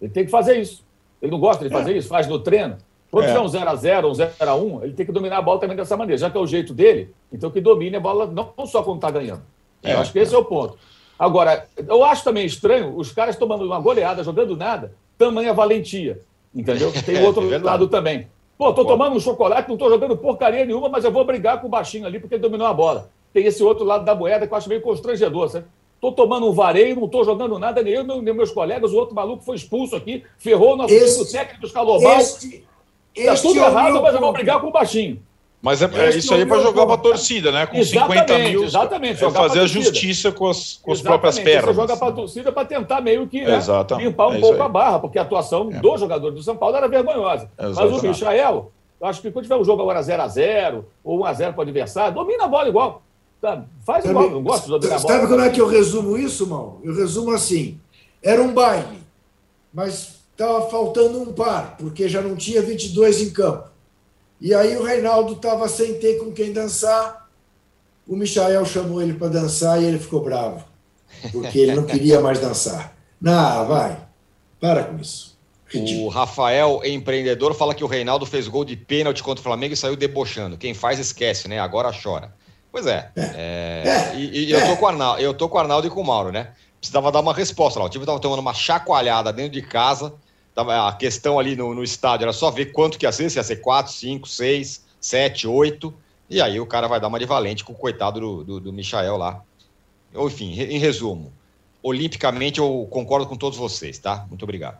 [0.00, 0.84] Ele tem que fazer isso.
[1.20, 1.98] Ele não gosta de fazer é.
[1.98, 2.78] isso, faz no treino.
[3.10, 3.28] Quando é.
[3.28, 6.18] tiver um 0x0, um 0x1, ele tem que dominar a bola também dessa maneira.
[6.18, 9.10] Já que é o jeito dele, então que domine a bola não só quando está
[9.10, 9.42] ganhando.
[9.82, 9.92] É.
[9.92, 10.78] Eu acho que esse é o ponto.
[11.18, 16.20] Agora, eu acho também estranho os caras tomando uma goleada, jogando nada, tamanha valentia.
[16.54, 16.90] Entendeu?
[17.04, 18.26] Tem o outro é lado também.
[18.62, 21.66] Pô, tô tomando um chocolate, não tô jogando porcaria nenhuma, mas eu vou brigar com
[21.66, 23.10] o baixinho ali porque ele dominou a bola.
[23.32, 25.66] Tem esse outro lado da moeda que eu acho meio constrangedor, sabe?
[25.96, 28.92] Estou tomando um vareio, não estou jogando nada, nem eu, nem meus colegas.
[28.92, 32.20] O outro maluco foi expulso aqui, ferrou o nosso Este- técnico escalobal.
[32.20, 32.64] Este,
[33.12, 35.20] Está este tudo é errado, mas eu vou brigar com o baixinho.
[35.62, 37.66] Mas é, é isso é aí para jogar para a torcida, né?
[37.66, 38.64] Com Exatamente, 50 mil.
[38.64, 41.76] exatamente, é jogar pra fazer a justiça com as, com as próprias Exatamente, pernas.
[41.76, 44.56] Você joga para a torcida para tentar meio que né, Exatamente, limpar um é pouco
[44.56, 44.60] aí.
[44.62, 45.78] a barra, porque a atuação É.
[45.78, 47.48] do jogador do São Paulo era vergonhosa.
[47.56, 48.06] Mas o Exatamente.
[48.08, 52.12] Michael, eu acho que quando tiver um jogo agora 0x0 ou 1x0 para o adversário,
[52.14, 53.02] domina a bola igual.
[53.40, 53.64] Tá?
[53.86, 55.14] Faz igual, não gosto de dominar a bola.
[55.14, 56.80] Sabe como é que eu resumo isso, mal?
[56.82, 57.78] Eu resumo assim:
[58.20, 58.98] era um baile,
[59.72, 63.70] mas estava faltando um par, porque já não tinha 22 em campo.
[64.42, 67.28] E aí o Reinaldo estava sem ter com quem dançar.
[68.08, 70.64] O Michael chamou ele para dançar e ele ficou bravo,
[71.30, 72.92] porque ele não queria mais dançar.
[73.20, 73.96] Não, vai,
[74.60, 75.38] para com isso.
[75.72, 79.76] O Rafael, empreendedor, fala que o Reinaldo fez gol de pênalti contra o Flamengo e
[79.76, 80.58] saiu debochando.
[80.58, 81.60] Quem faz, esquece, né?
[81.60, 82.34] Agora chora.
[82.72, 83.12] Pois é.
[83.16, 86.00] é, e, e eu, tô com o Arnaldo, eu tô com o Arnaldo e com
[86.00, 86.48] o Mauro, né?
[86.80, 87.86] Precisava dar uma resposta lá.
[87.86, 90.12] O time tava tomando uma chacoalhada dentro de casa.
[90.54, 93.38] Tava, a questão ali no, no estádio era só ver quanto que ia ser, se
[93.38, 95.94] ia ser 4, 5, 6, 7, 8.
[96.28, 98.72] E aí o cara vai dar uma de valente com o coitado do, do, do
[98.72, 99.42] Michael lá.
[100.14, 101.32] Enfim, em resumo,
[101.82, 104.26] olimpicamente eu concordo com todos vocês, tá?
[104.28, 104.78] Muito obrigado.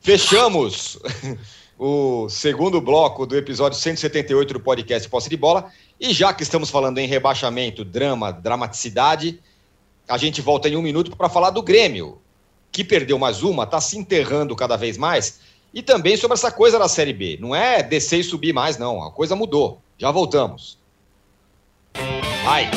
[0.00, 0.98] Fechamos
[1.78, 5.70] o segundo bloco do episódio 178 do podcast Posse de Bola.
[5.98, 9.40] E já que estamos falando em rebaixamento, drama, dramaticidade,
[10.08, 12.20] a gente volta em um minuto para falar do Grêmio,
[12.72, 15.40] que perdeu mais uma, está se enterrando cada vez mais.
[15.74, 17.38] E também sobre essa coisa da Série B.
[17.40, 19.02] Não é descer e subir mais, não.
[19.02, 19.80] A coisa mudou.
[19.98, 20.78] Já voltamos.
[22.44, 22.70] Vai!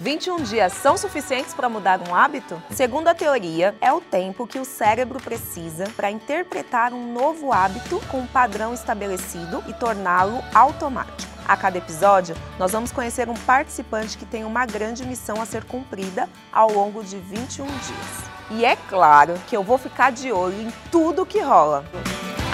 [0.00, 2.60] 21 dias são suficientes para mudar um hábito?
[2.70, 8.00] Segundo a teoria, é o tempo que o cérebro precisa para interpretar um novo hábito
[8.10, 11.31] com um padrão estabelecido e torná-lo automático.
[11.52, 15.64] A cada episódio, nós vamos conhecer um participante que tem uma grande missão a ser
[15.64, 18.52] cumprida ao longo de 21 dias.
[18.52, 21.84] E é claro que eu vou ficar de olho em tudo que rola.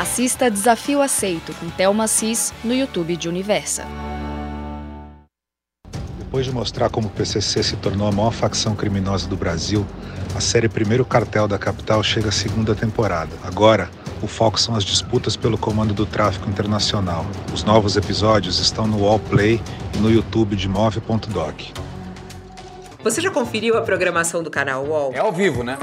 [0.00, 3.84] Assista Desafio Aceito com Thelma Cis no YouTube de Universa.
[6.18, 9.86] Depois de mostrar como o PCC se tornou a maior facção criminosa do Brasil,
[10.34, 13.30] a série Primeiro Cartel da Capital chega à segunda temporada.
[13.44, 13.88] Agora,
[14.22, 17.26] o foco são as disputas pelo comando do tráfico internacional.
[17.52, 19.60] Os novos episódios estão no Wallplay
[19.94, 21.60] e no YouTube de Move.doc.
[23.02, 25.12] Você já conferiu a programação do canal UOL?
[25.14, 25.78] É ao vivo, né?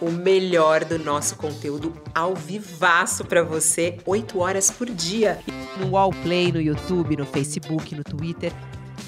[0.00, 5.38] O melhor do nosso conteúdo ao vivaço pra você, 8 horas por dia.
[5.78, 8.52] No UOL Play, no YouTube, no Facebook, no Twitter.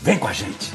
[0.03, 0.73] Vem com a gente.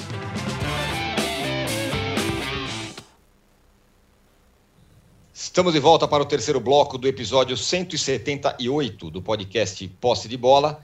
[5.54, 10.84] Estamos de volta para o terceiro bloco do episódio 178 do podcast Posse de Bola.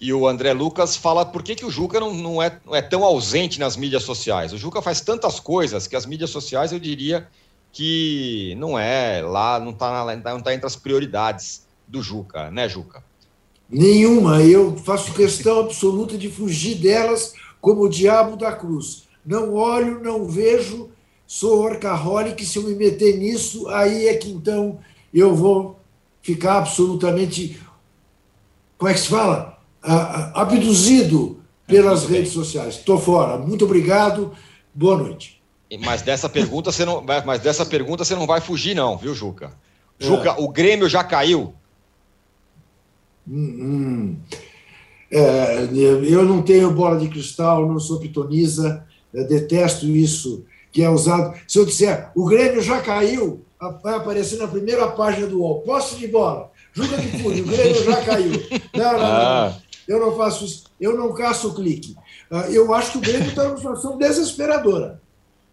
[0.00, 2.82] E o André Lucas fala por que, que o Juca não, não, é, não é
[2.82, 4.52] tão ausente nas mídias sociais.
[4.52, 7.28] O Juca faz tantas coisas que as mídias sociais eu diria
[7.70, 13.04] que não é lá, não está não tá entre as prioridades do Juca, né, Juca?
[13.68, 14.42] Nenhuma.
[14.42, 19.04] Eu faço questão absoluta de fugir delas como o diabo da cruz.
[19.24, 20.89] Não olho, não vejo,
[21.30, 22.44] sou orcaholic.
[22.44, 24.80] Se eu me meter nisso, aí é que então
[25.14, 25.78] eu vou
[26.20, 27.60] ficar absolutamente.
[28.76, 29.56] Como é que se fala?
[29.80, 32.74] Ah, ah, abduzido pelas redes sociais.
[32.74, 33.38] Estou fora.
[33.38, 34.32] Muito obrigado.
[34.74, 35.40] Boa noite.
[35.84, 39.52] Mas dessa pergunta você não, mas dessa pergunta você não vai fugir, não, viu, Juca?
[40.00, 41.54] Juca, o Grêmio já caiu?
[43.28, 44.16] Hum, hum.
[45.12, 51.38] É, eu não tenho bola de cristal, não sou pitonisa, detesto isso que é usado.
[51.46, 53.44] Se eu disser o Grêmio já caiu,
[53.82, 55.62] vai aparecer na primeira página do UOL.
[55.62, 58.32] Posse de bola, Juca de Fúria, o Grêmio já caiu.
[58.74, 59.56] Não, não, não, Ah.
[59.88, 61.96] Eu não faço isso, eu não caço o clique.
[62.30, 65.00] Ah, Eu acho que o Grêmio está numa situação desesperadora.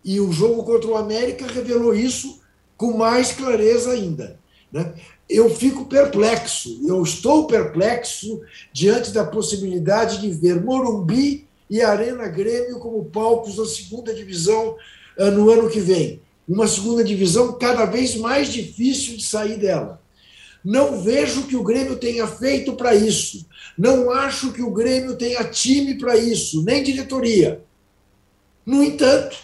[0.05, 2.39] E o jogo contra o América revelou isso
[2.77, 4.39] com mais clareza ainda.
[4.71, 4.93] Né?
[5.27, 8.39] Eu fico perplexo, eu estou perplexo
[8.71, 14.75] diante da possibilidade de ver Morumbi e Arena Grêmio como palcos da segunda divisão
[15.17, 16.21] no ano que vem.
[16.47, 20.01] Uma segunda divisão cada vez mais difícil de sair dela.
[20.63, 23.45] Não vejo que o Grêmio tenha feito para isso.
[23.77, 27.63] Não acho que o Grêmio tenha time para isso, nem diretoria.
[28.65, 29.37] No entanto,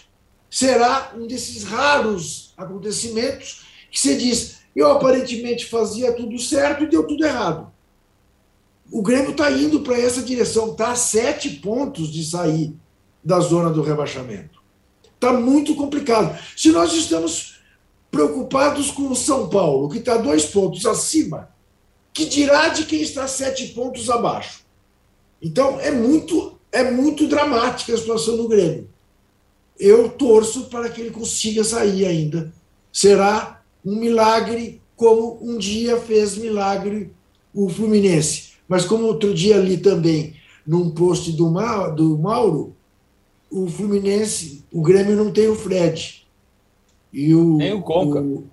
[0.50, 7.06] será um desses raros acontecimentos que você diz: eu aparentemente fazia tudo certo e deu
[7.06, 7.72] tudo errado.
[8.92, 12.76] O Grêmio está indo para essa direção, está a sete pontos de sair
[13.24, 14.63] da zona do rebaixamento.
[15.24, 16.38] Está muito complicado.
[16.54, 17.56] Se nós estamos
[18.12, 21.48] preocupados com o São Paulo, que está dois pontos acima,
[22.14, 24.66] que dirá de quem está sete pontos abaixo?
[25.42, 28.90] Então é muito, é muito dramática a situação do Grêmio.
[29.80, 32.54] eu torço para que ele consiga sair ainda.
[32.92, 37.14] Será um milagre, como um dia fez milagre
[37.54, 38.56] o Fluminense.
[38.68, 40.36] Mas como outro dia ali também,
[40.68, 42.76] num post do, Ma, do Mauro,
[43.64, 46.26] o Fluminense, o Grêmio não tem o Fred.
[47.12, 48.20] E o, Nem o Conca.
[48.22, 48.48] o-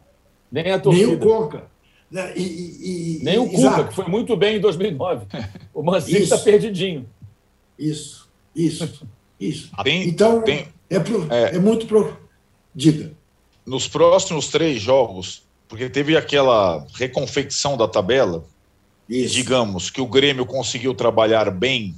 [0.52, 1.06] Nem a torcida.
[1.06, 1.64] nem o Conca.
[2.10, 2.32] né?
[2.36, 3.88] E, e- e- Nem o Cuca, exato.
[3.88, 5.26] que foi muito bem em 2009.
[5.72, 7.08] O Mancini está perdidinho.
[7.78, 9.06] Isso, isso,
[9.40, 9.70] isso.
[9.82, 11.56] Tem- então, tem- é, pro- é.
[11.56, 11.86] é muito.
[11.86, 12.16] Pro...
[12.74, 13.12] Diga.
[13.66, 18.44] nos próximos três jogos, porque teve aquela reconfecção da tabela,
[19.08, 19.34] e Isso.
[19.34, 21.94] digamos que o Grêmio conseguiu trabalhar bem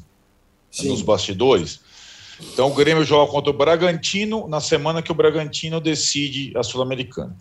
[0.71, 0.89] Sim.
[0.89, 1.81] nos bastidores.
[2.53, 7.37] Então o Grêmio joga contra o Bragantino na semana que o Bragantino decide a Sul-Americana.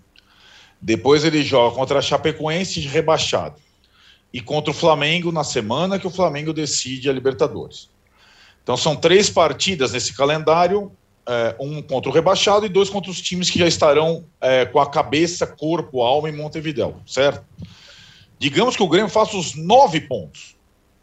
[0.82, 3.56] Depois ele joga contra a Chapecoense rebaixado.
[4.34, 7.89] E contra o Flamengo na semana que o Flamengo decide a Libertadores.
[8.64, 10.91] Então são três partidas nesse calendário,
[11.28, 14.80] é, um contra o rebaixado e dois contra os times que já estarão é, com
[14.80, 17.43] a cabeça, corpo, alma em Montevidéu, certo?
[18.39, 20.56] Digamos que o Grêmio faça os nove pontos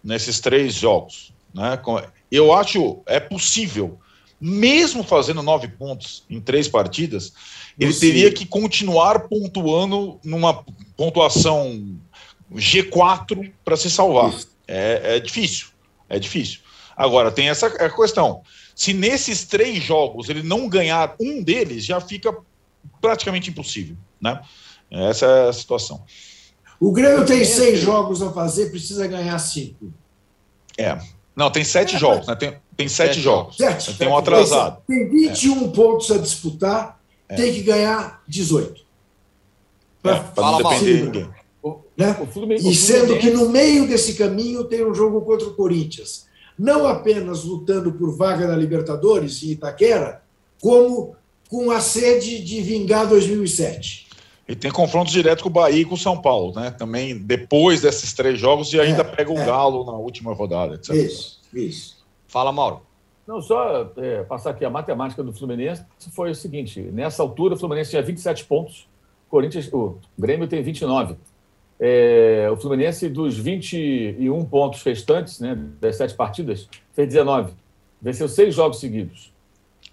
[0.03, 1.33] nesses três jogos.
[1.55, 1.79] Né?
[2.31, 3.99] Eu acho é possível,
[4.41, 7.33] mesmo fazendo nove pontos em três partidas,
[7.79, 10.65] ele teria que continuar pontuando numa
[10.97, 11.99] pontuação
[12.53, 14.35] G4 para se salvar.
[14.67, 15.69] É, é difícil,
[16.09, 16.61] é difícil.
[16.97, 18.43] Agora, tem essa é questão.
[18.75, 22.37] Se nesses três jogos ele não ganhar um deles, já fica
[23.01, 23.97] praticamente impossível.
[24.21, 24.41] Né?
[24.91, 26.05] Essa é a situação.
[26.81, 29.93] O Grêmio tem seis jogos a fazer, precisa ganhar cinco.
[30.77, 30.99] É.
[31.39, 32.35] Não, tem sete jogos, né?
[32.35, 33.57] Tem, tem sete, Sete jogos.
[33.57, 33.97] Sete.
[33.97, 34.83] Tem um atrasado.
[34.89, 38.83] Tem 21 pontos a disputar, tem que ganhar 18.
[40.03, 41.31] É, para não Fala, depender de ninguém.
[41.97, 42.19] Né?
[42.21, 46.27] O Fluminense, E sendo que no meio desse caminho tem um jogo contra o Corinthians.
[46.59, 50.23] Não apenas lutando por vaga na Libertadores em Itaquera,
[50.61, 51.15] como
[51.49, 54.08] com a sede de vingar 2007.
[54.49, 56.71] E tem confrontos direto com o Bahia e com o São Paulo, né?
[56.71, 59.45] Também depois desses três jogos e ainda É, pega o é.
[59.45, 60.95] Galo na última rodada, etc.
[60.95, 61.99] Isso, isso.
[62.27, 62.81] Fala, Mauro.
[63.27, 65.85] Não, só é, passar aqui a matemática do Fluminense
[66.15, 68.89] foi o seguinte: nessa altura, o Fluminense tinha 27 pontos,
[69.27, 71.15] o Corinthians, o Grêmio tem 29.
[71.79, 77.53] É, o Fluminense, dos 21 pontos restantes, né, das sete partidas, fez 19.
[78.01, 79.31] Venceu seis jogos seguidos.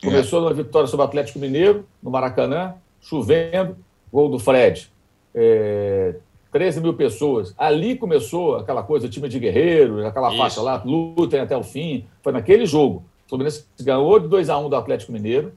[0.01, 3.77] Começou numa vitória sobre o Atlético Mineiro, no Maracanã, chovendo,
[4.15, 4.89] gol do Fred.
[5.33, 6.15] É,
[6.51, 7.53] 13 mil pessoas.
[7.57, 10.37] Ali começou aquela coisa, time de guerreiros, aquela Isso.
[10.37, 12.05] faixa lá, lutem até o fim.
[12.23, 13.03] Foi naquele jogo.
[13.25, 15.51] O Fluminense ganhou de 2 a 1 do Atlético Mineiro,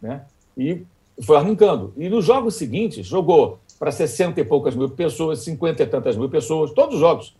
[0.00, 0.22] né?
[0.56, 0.82] E
[1.20, 1.92] foi arrancando.
[1.96, 6.28] E nos jogos seguintes, jogou para 60 e poucas mil pessoas, 50 e tantas mil
[6.28, 7.34] pessoas, todos os jogos.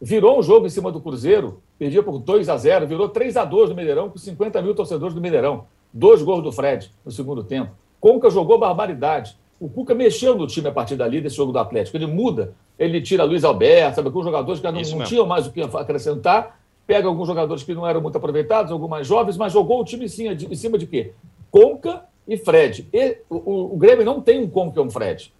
[0.00, 3.44] Virou um jogo em cima do Cruzeiro, perdia por 2 a 0 virou 3 a
[3.44, 5.66] 2 no Mineirão, com 50 mil torcedores do Mineirão.
[5.92, 7.72] Dois gols do Fred no segundo tempo.
[8.00, 9.36] Conca jogou barbaridade.
[9.60, 11.96] O Cuca mexeu no time a partir dali, desse jogo do Atlético.
[11.96, 15.46] Ele muda, ele tira Luiz Alberto, sabe, alguns jogadores que já não, não tinham mais
[15.46, 19.52] o que acrescentar, pega alguns jogadores que não eram muito aproveitados, alguns mais jovens, mas
[19.52, 21.12] jogou o time em cima de, em cima de quê?
[21.50, 22.88] Conca e Fred.
[22.92, 25.32] E, o, o- Grêmio não tem um Conca e um Fred.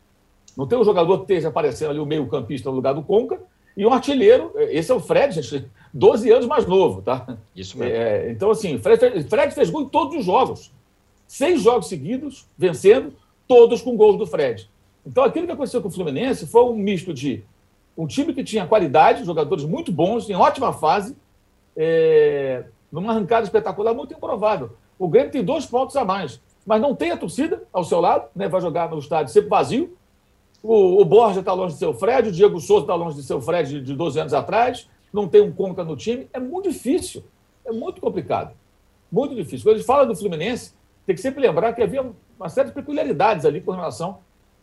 [0.56, 3.40] Não tem um jogador que esteja aparecendo ali, o meio-campista no lugar do Conca,
[3.76, 4.52] e um artilheiro.
[4.56, 5.64] Esse é o Fred, gente,
[5.94, 7.36] 12 anos mais novo, tá?
[7.56, 7.94] Isso mesmo.
[7.94, 10.70] É, então, assim, Fred, Fred fez gol em todos os jogos.
[11.26, 13.12] Seis jogos seguidos, vencendo,
[13.50, 14.70] todos com gols do Fred.
[15.04, 17.42] Então, aquilo que aconteceu com o Fluminense foi um misto de
[17.98, 21.16] um time que tinha qualidade, jogadores muito bons, em ótima fase,
[21.76, 24.70] é, numa arrancada espetacular, muito improvável.
[24.96, 28.28] O Grêmio tem dois pontos a mais, mas não tem a torcida ao seu lado,
[28.36, 28.48] né?
[28.48, 29.96] vai jogar no estádio sempre vazio.
[30.62, 33.40] O, o Borja está longe de seu Fred, o Diego Souza está longe de seu
[33.40, 36.28] Fred de, de 12 anos atrás, não tem um Conca no time.
[36.32, 37.24] É muito difícil,
[37.66, 38.52] é muito complicado.
[39.10, 39.64] Muito difícil.
[39.64, 40.72] Quando a gente fala do Fluminense,
[41.04, 42.08] tem que sempre lembrar que havia
[42.40, 44.18] uma série de peculiaridades ali com relação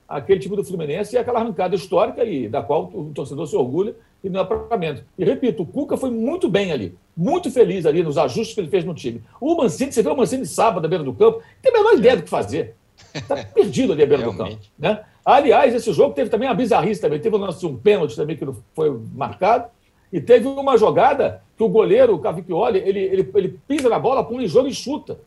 [0.10, 3.96] àquele time do Fluminense e aquela arrancada histórica e da qual o torcedor se orgulha
[4.24, 5.04] e não é.
[5.16, 8.70] E repito, o Cuca foi muito bem ali, muito feliz ali nos ajustes que ele
[8.70, 9.22] fez no time.
[9.40, 12.18] O Mancini, você vê o Mancini sábado à beira do campo, tem a menor ideia
[12.18, 12.74] do que fazer.
[13.14, 14.58] Está perdido ali à beira do campo.
[14.78, 15.04] Né?
[15.24, 17.20] Aliás, esse jogo teve também uma bizarrice também.
[17.20, 19.70] Teve um lance um pênalti também que não foi marcado.
[20.12, 24.24] E teve uma jogada que o goleiro, o Cavicchioli, ele, ele, ele pisa na bola,
[24.24, 25.20] põe em jogo e chuta.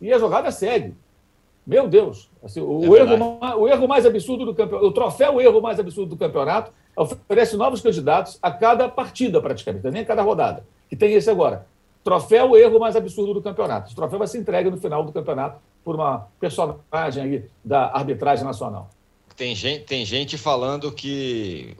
[0.00, 0.94] E a jogada segue.
[1.66, 2.28] Meu Deus.
[2.42, 5.78] Assim, o, É o erro, o erro mais absurdo do campeonato, o troféu erro mais
[5.78, 10.64] absurdo do campeonato, oferece novos candidatos a cada partida, praticamente, nem a cada rodada.
[10.88, 11.66] Que tem esse agora.
[12.04, 13.86] Troféu erro mais absurdo do campeonato.
[13.86, 18.44] Esse troféu vai ser entregue no final do campeonato por uma personagem aí da arbitragem
[18.44, 18.90] nacional.
[19.36, 21.76] Tem gente, tem gente falando que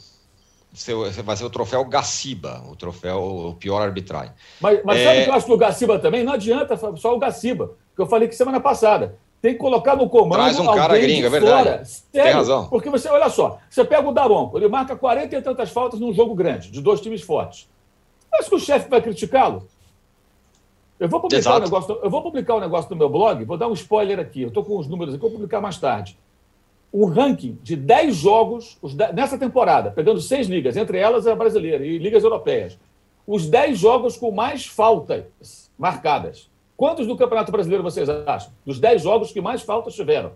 [0.73, 4.33] seu- vai ser o troféu Gaciba, o troféu o pior arbitragem.
[4.61, 5.05] Mas, mas É.
[5.05, 6.23] sabe o que eu acho do Gaciba também?
[6.25, 9.17] Não adianta só o Gaciba, que eu falei que semana passada.
[9.43, 10.39] Tem que colocar no comando.
[10.39, 11.65] Traz um cara gringo, é verdade.
[11.65, 11.77] fora.
[12.13, 12.69] Tem Sério, razão.
[12.69, 16.15] Porque você, olha só, você pega o Daronco, ele marca 40 e tantas faltas num
[16.15, 17.69] jogo grande, de dois times fortes.
[18.33, 19.67] Acho que o chefe vai criticá-lo.
[20.99, 21.59] Eu vou publicar Exato.
[21.59, 24.43] um negócio, eu vou publicar um negócio no meu blog, vou dar um spoiler aqui.
[24.43, 26.17] Eu estou com os números aqui, vou publicar mais tarde.
[26.95, 28.79] Um ranking de 10 jogos
[29.13, 32.79] nessa temporada, pegando seis ligas, entre elas a brasileira e ligas europeias.
[33.27, 36.52] Os 10 jogos com mais faltas marcadas.
[36.83, 38.51] Quantos do Campeonato Brasileiro vocês acham?
[38.67, 40.33] Dos 10 jogos que mais faltas tiveram?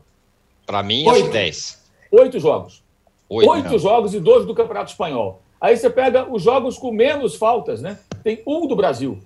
[0.65, 1.91] Para mim, acho 10.
[2.13, 2.85] Oito jogos.
[3.29, 3.79] Oito, Oito né?
[3.79, 5.43] jogos e dois do Campeonato Espanhol.
[5.61, 7.99] Aí você pega os jogos com menos faltas, né?
[8.23, 9.19] Tem um do Brasil.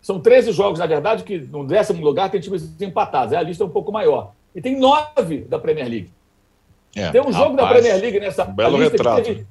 [0.00, 3.32] São 13 jogos, na verdade, que no décimo lugar tem times empatados.
[3.32, 4.32] Aí a lista é um pouco maior.
[4.52, 6.10] E tem nove da Premier League.
[6.96, 9.22] É, Tem um jogo da rapaz, Premier League nessa um belo lista que retrato.
[9.22, 9.46] teve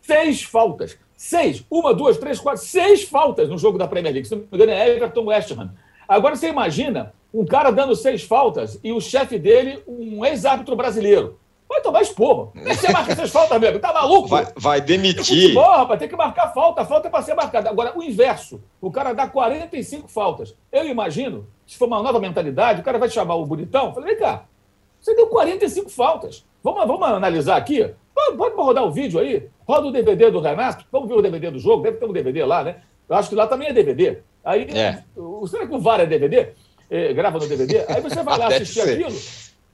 [0.00, 0.96] seis faltas.
[1.16, 1.64] Seis.
[1.68, 4.28] Uma, duas, três, quatro, seis faltas no jogo da Premier League.
[4.28, 5.74] Se não me engano, é Everton West Ham.
[6.08, 11.38] Agora você imagina um cara dando seis faltas e o chefe dele, um ex-árbitro brasileiro.
[11.68, 12.52] Vai tomar esporro.
[12.54, 13.78] Você marca seis faltas, amigo?
[13.78, 14.28] Tá maluco?
[14.28, 15.24] Vai, vai demitir.
[15.24, 16.82] futebol, rapaz, tem que marcar falta.
[16.82, 17.68] A falta é para ser marcada.
[17.68, 18.62] Agora, o inverso.
[18.80, 20.54] O cara dá 45 faltas.
[20.70, 23.92] Eu imagino, se for uma nova mentalidade, o cara vai chamar o bonitão.
[23.92, 24.44] Falei, vem cá,
[25.00, 26.44] você deu 45 faltas.
[26.62, 27.94] Vamos, vamos analisar aqui?
[28.14, 29.48] Pode rodar o vídeo aí.
[29.66, 30.84] Roda o DVD do Renato.
[30.90, 31.82] Vamos ver o DVD do jogo.
[31.82, 32.76] Deve ter um DVD lá, né?
[33.08, 34.18] Eu acho que lá também é DVD.
[34.46, 35.02] Aí, É.
[35.16, 36.50] o- será que o VAR é DVD?
[36.88, 37.84] É, grava no DVD?
[37.88, 39.18] Aí você vai lá assistir aquilo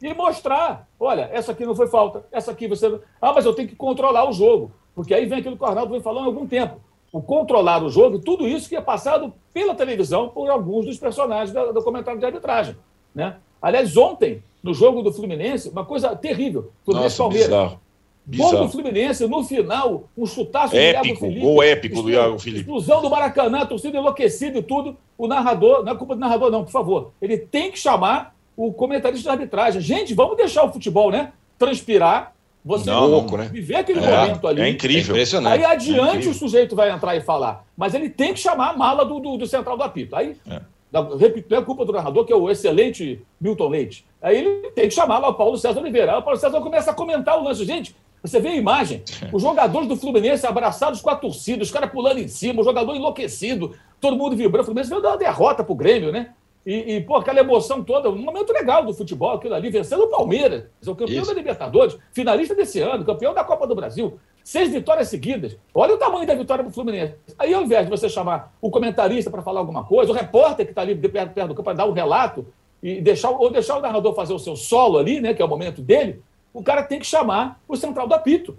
[0.02, 0.88] e mostrar.
[0.98, 2.86] Olha, essa aqui não foi falta, essa aqui você.
[3.20, 4.72] Ah, mas eu tenho que controlar o jogo.
[4.94, 6.80] Porque aí vem aquilo que o Arnaldo vem falando há algum tempo.
[7.12, 11.52] O controlar o jogo, tudo isso que é passado pela televisão por alguns dos personagens
[11.52, 12.74] da- do comentário de arbitragem.
[13.14, 13.36] Né?
[13.60, 16.72] Aliás, ontem, no jogo do Fluminense, uma coisa terrível.
[16.84, 17.48] Fluminense Nossa, Palmeiras.
[17.48, 17.80] bizarro.
[18.24, 18.68] Gol do Bizarro.
[18.68, 21.40] Fluminense, no final, um chutaço do Iago Épico, Felipe.
[21.40, 22.60] gol épico do Iago Felipe.
[22.60, 24.96] Explosão do Maracanã, torcida enlouquecida e tudo.
[25.18, 27.12] O narrador, não é culpa do narrador, não, por favor.
[27.20, 29.80] Ele tem que chamar o comentarista de arbitragem.
[29.80, 31.32] Gente, vamos deixar o futebol, né?
[31.58, 32.32] Transpirar.
[32.64, 33.48] Você Não, Louco, né?
[33.52, 34.60] viver aquele É, momento ali.
[34.60, 35.14] é É incrível.
[35.16, 35.54] impressionante.
[35.58, 36.30] Aí adiante incrível.
[36.30, 37.64] o sujeito vai entrar e falar.
[37.76, 40.14] Mas ele tem que chamar a mala do, do, do central do apito.
[40.14, 40.60] Aí, É.
[40.92, 44.04] da- repito, não é culpa do narrador, que é o excelente Milton Leite.
[44.22, 46.12] Aí ele tem que chamar lá o Paulo César Oliveira.
[46.12, 47.64] Aí o Paulo César começa a comentar o lance.
[47.64, 49.02] Gente, você vê a imagem?
[49.32, 52.94] Os jogadores do Fluminense abraçados com a torcida, os caras pulando em cima, o jogador
[52.94, 54.62] enlouquecido, todo mundo vibrando.
[54.62, 56.30] O Fluminense veio dar uma derrota pro Grêmio, né?
[56.64, 60.08] E, e, pô, aquela emoção toda, um momento legal do futebol, aquilo ali, vencendo o
[60.08, 61.26] Palmeiras, o campeão Isso.
[61.26, 64.16] da Libertadores, finalista desse ano, campeão da Copa do Brasil.
[64.44, 65.56] Seis vitórias seguidas.
[65.74, 67.14] Olha o tamanho da vitória do Fluminense.
[67.36, 70.70] Aí, ao invés de você chamar o comentarista para falar alguma coisa, o repórter que
[70.70, 72.46] está ali de perto, perto do campo para dar um relato,
[72.82, 75.48] e deixar, ou deixar o narrador fazer o seu solo ali, né, que é o
[75.48, 76.20] momento dele,
[76.52, 78.56] o cara tem que chamar o central do apito.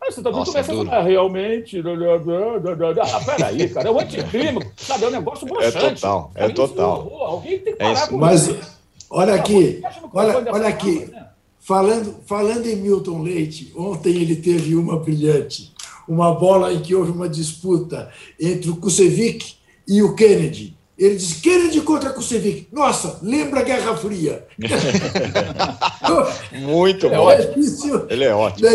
[0.00, 1.80] Aí você também Nossa, começa a falar, "Ah, realmente.
[1.80, 5.04] Ah, peraí, cara, é um anticrime, sabe?
[5.04, 6.00] É um negócio broxante.
[6.00, 7.06] total, é Pra mim, total.
[7.06, 8.08] isso, Alguém tem que É parar isso.
[8.10, 8.78] com Mas isso.
[9.10, 10.94] olha aqui, Fecha no olha, olha aqui.
[11.00, 11.26] palavra, né?
[11.60, 15.72] Falando, falando em Milton Leite, ontem ele teve uma brilhante,
[16.06, 19.56] uma bola em que houve uma disputa entre o Kusevic
[19.88, 20.75] e o Kennedy.
[20.98, 22.68] Ele disse, Kennedy contra Kusevic.
[22.72, 24.46] Nossa, lembra a Guerra Fria.
[26.52, 27.24] Muito É bom.
[27.24, 28.06] ótimo.
[28.08, 28.68] Ele é ótimo.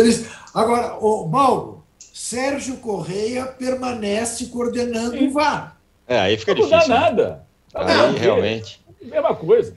[0.54, 1.84] Agora, o Mauro,
[2.14, 5.78] Sérgio Correia permanece coordenando o VAR.
[6.08, 6.94] É, aí fica Não dá difícil.
[6.96, 7.00] né?
[7.02, 7.44] nada.
[7.72, 8.82] Tá Aí, realmente.
[9.02, 9.76] Mesma coisa.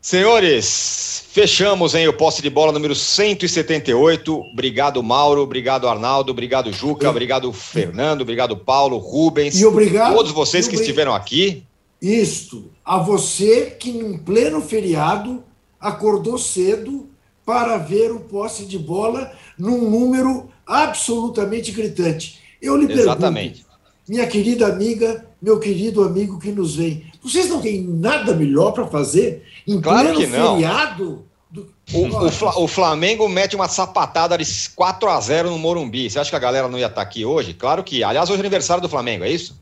[0.00, 4.34] Senhores, fechamos hein, o posse de bola número 178.
[4.52, 5.42] Obrigado, Mauro.
[5.42, 6.32] Obrigado, Arnaldo.
[6.32, 7.10] Obrigado, Juca.
[7.10, 8.22] Obrigado, Fernando.
[8.22, 9.60] Obrigado, Paulo, Rubens.
[9.60, 11.64] E obrigado- Todos vocês que estiveram aqui.
[12.00, 15.44] Isto, a você que em pleno feriado
[15.78, 17.06] acordou cedo
[17.44, 22.38] para ver o posse de bola num número absolutamente gritante.
[22.62, 23.64] Eu lhe Exatamente.
[23.64, 23.70] pergunto,
[24.08, 28.86] minha querida amiga, meu querido amigo que nos vem, vocês não têm nada melhor para
[28.86, 30.54] fazer em Claro pleno que não.
[30.54, 31.24] feriado?
[31.50, 31.68] Do...
[31.92, 34.44] O, o Fla- o Flamengo mete uma sapatada de
[34.76, 36.08] 4 a 0 no Morumbi.
[36.08, 37.52] Você acha que a galera não ia estar aqui hoje?
[37.54, 38.04] Claro que.
[38.04, 39.58] Aliás, hoje é aniversário do Flamengo, é isso?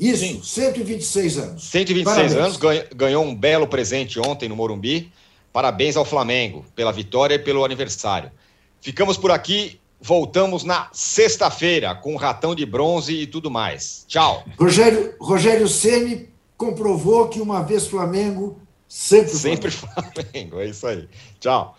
[0.00, 1.64] Isso, 126 anos.
[1.64, 2.32] 126 Parabéns.
[2.60, 5.12] anos, ganhou um belo presente ontem no Morumbi.
[5.52, 8.32] Parabéns ao Flamengo pela vitória e pelo aniversário.
[8.80, 14.04] Ficamos por aqui, voltamos na sexta-feira com o ratão de bronze e tudo mais.
[14.08, 14.44] Tchau.
[14.58, 16.28] Rogério, Rogério Ceni
[16.62, 18.56] comprovou que uma vez Flamengo,
[18.86, 21.08] sempre Sempre Flamengo, é isso aí.
[21.40, 21.76] Tchau.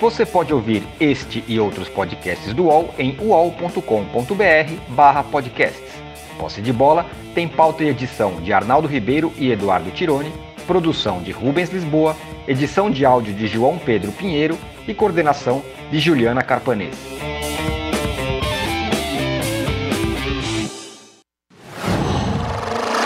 [0.00, 5.92] Você pode ouvir este e outros podcasts do UOL em uol.com.br barra podcasts.
[6.38, 7.04] Posse de bola
[7.34, 10.32] tem pauta e edição de Arnaldo Ribeiro e Eduardo Tironi,
[10.66, 12.16] produção de Rubens Lisboa,
[12.48, 14.58] edição de áudio de João Pedro Pinheiro
[14.88, 16.96] e coordenação de Juliana Carpanês.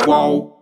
[0.05, 0.54] Qual?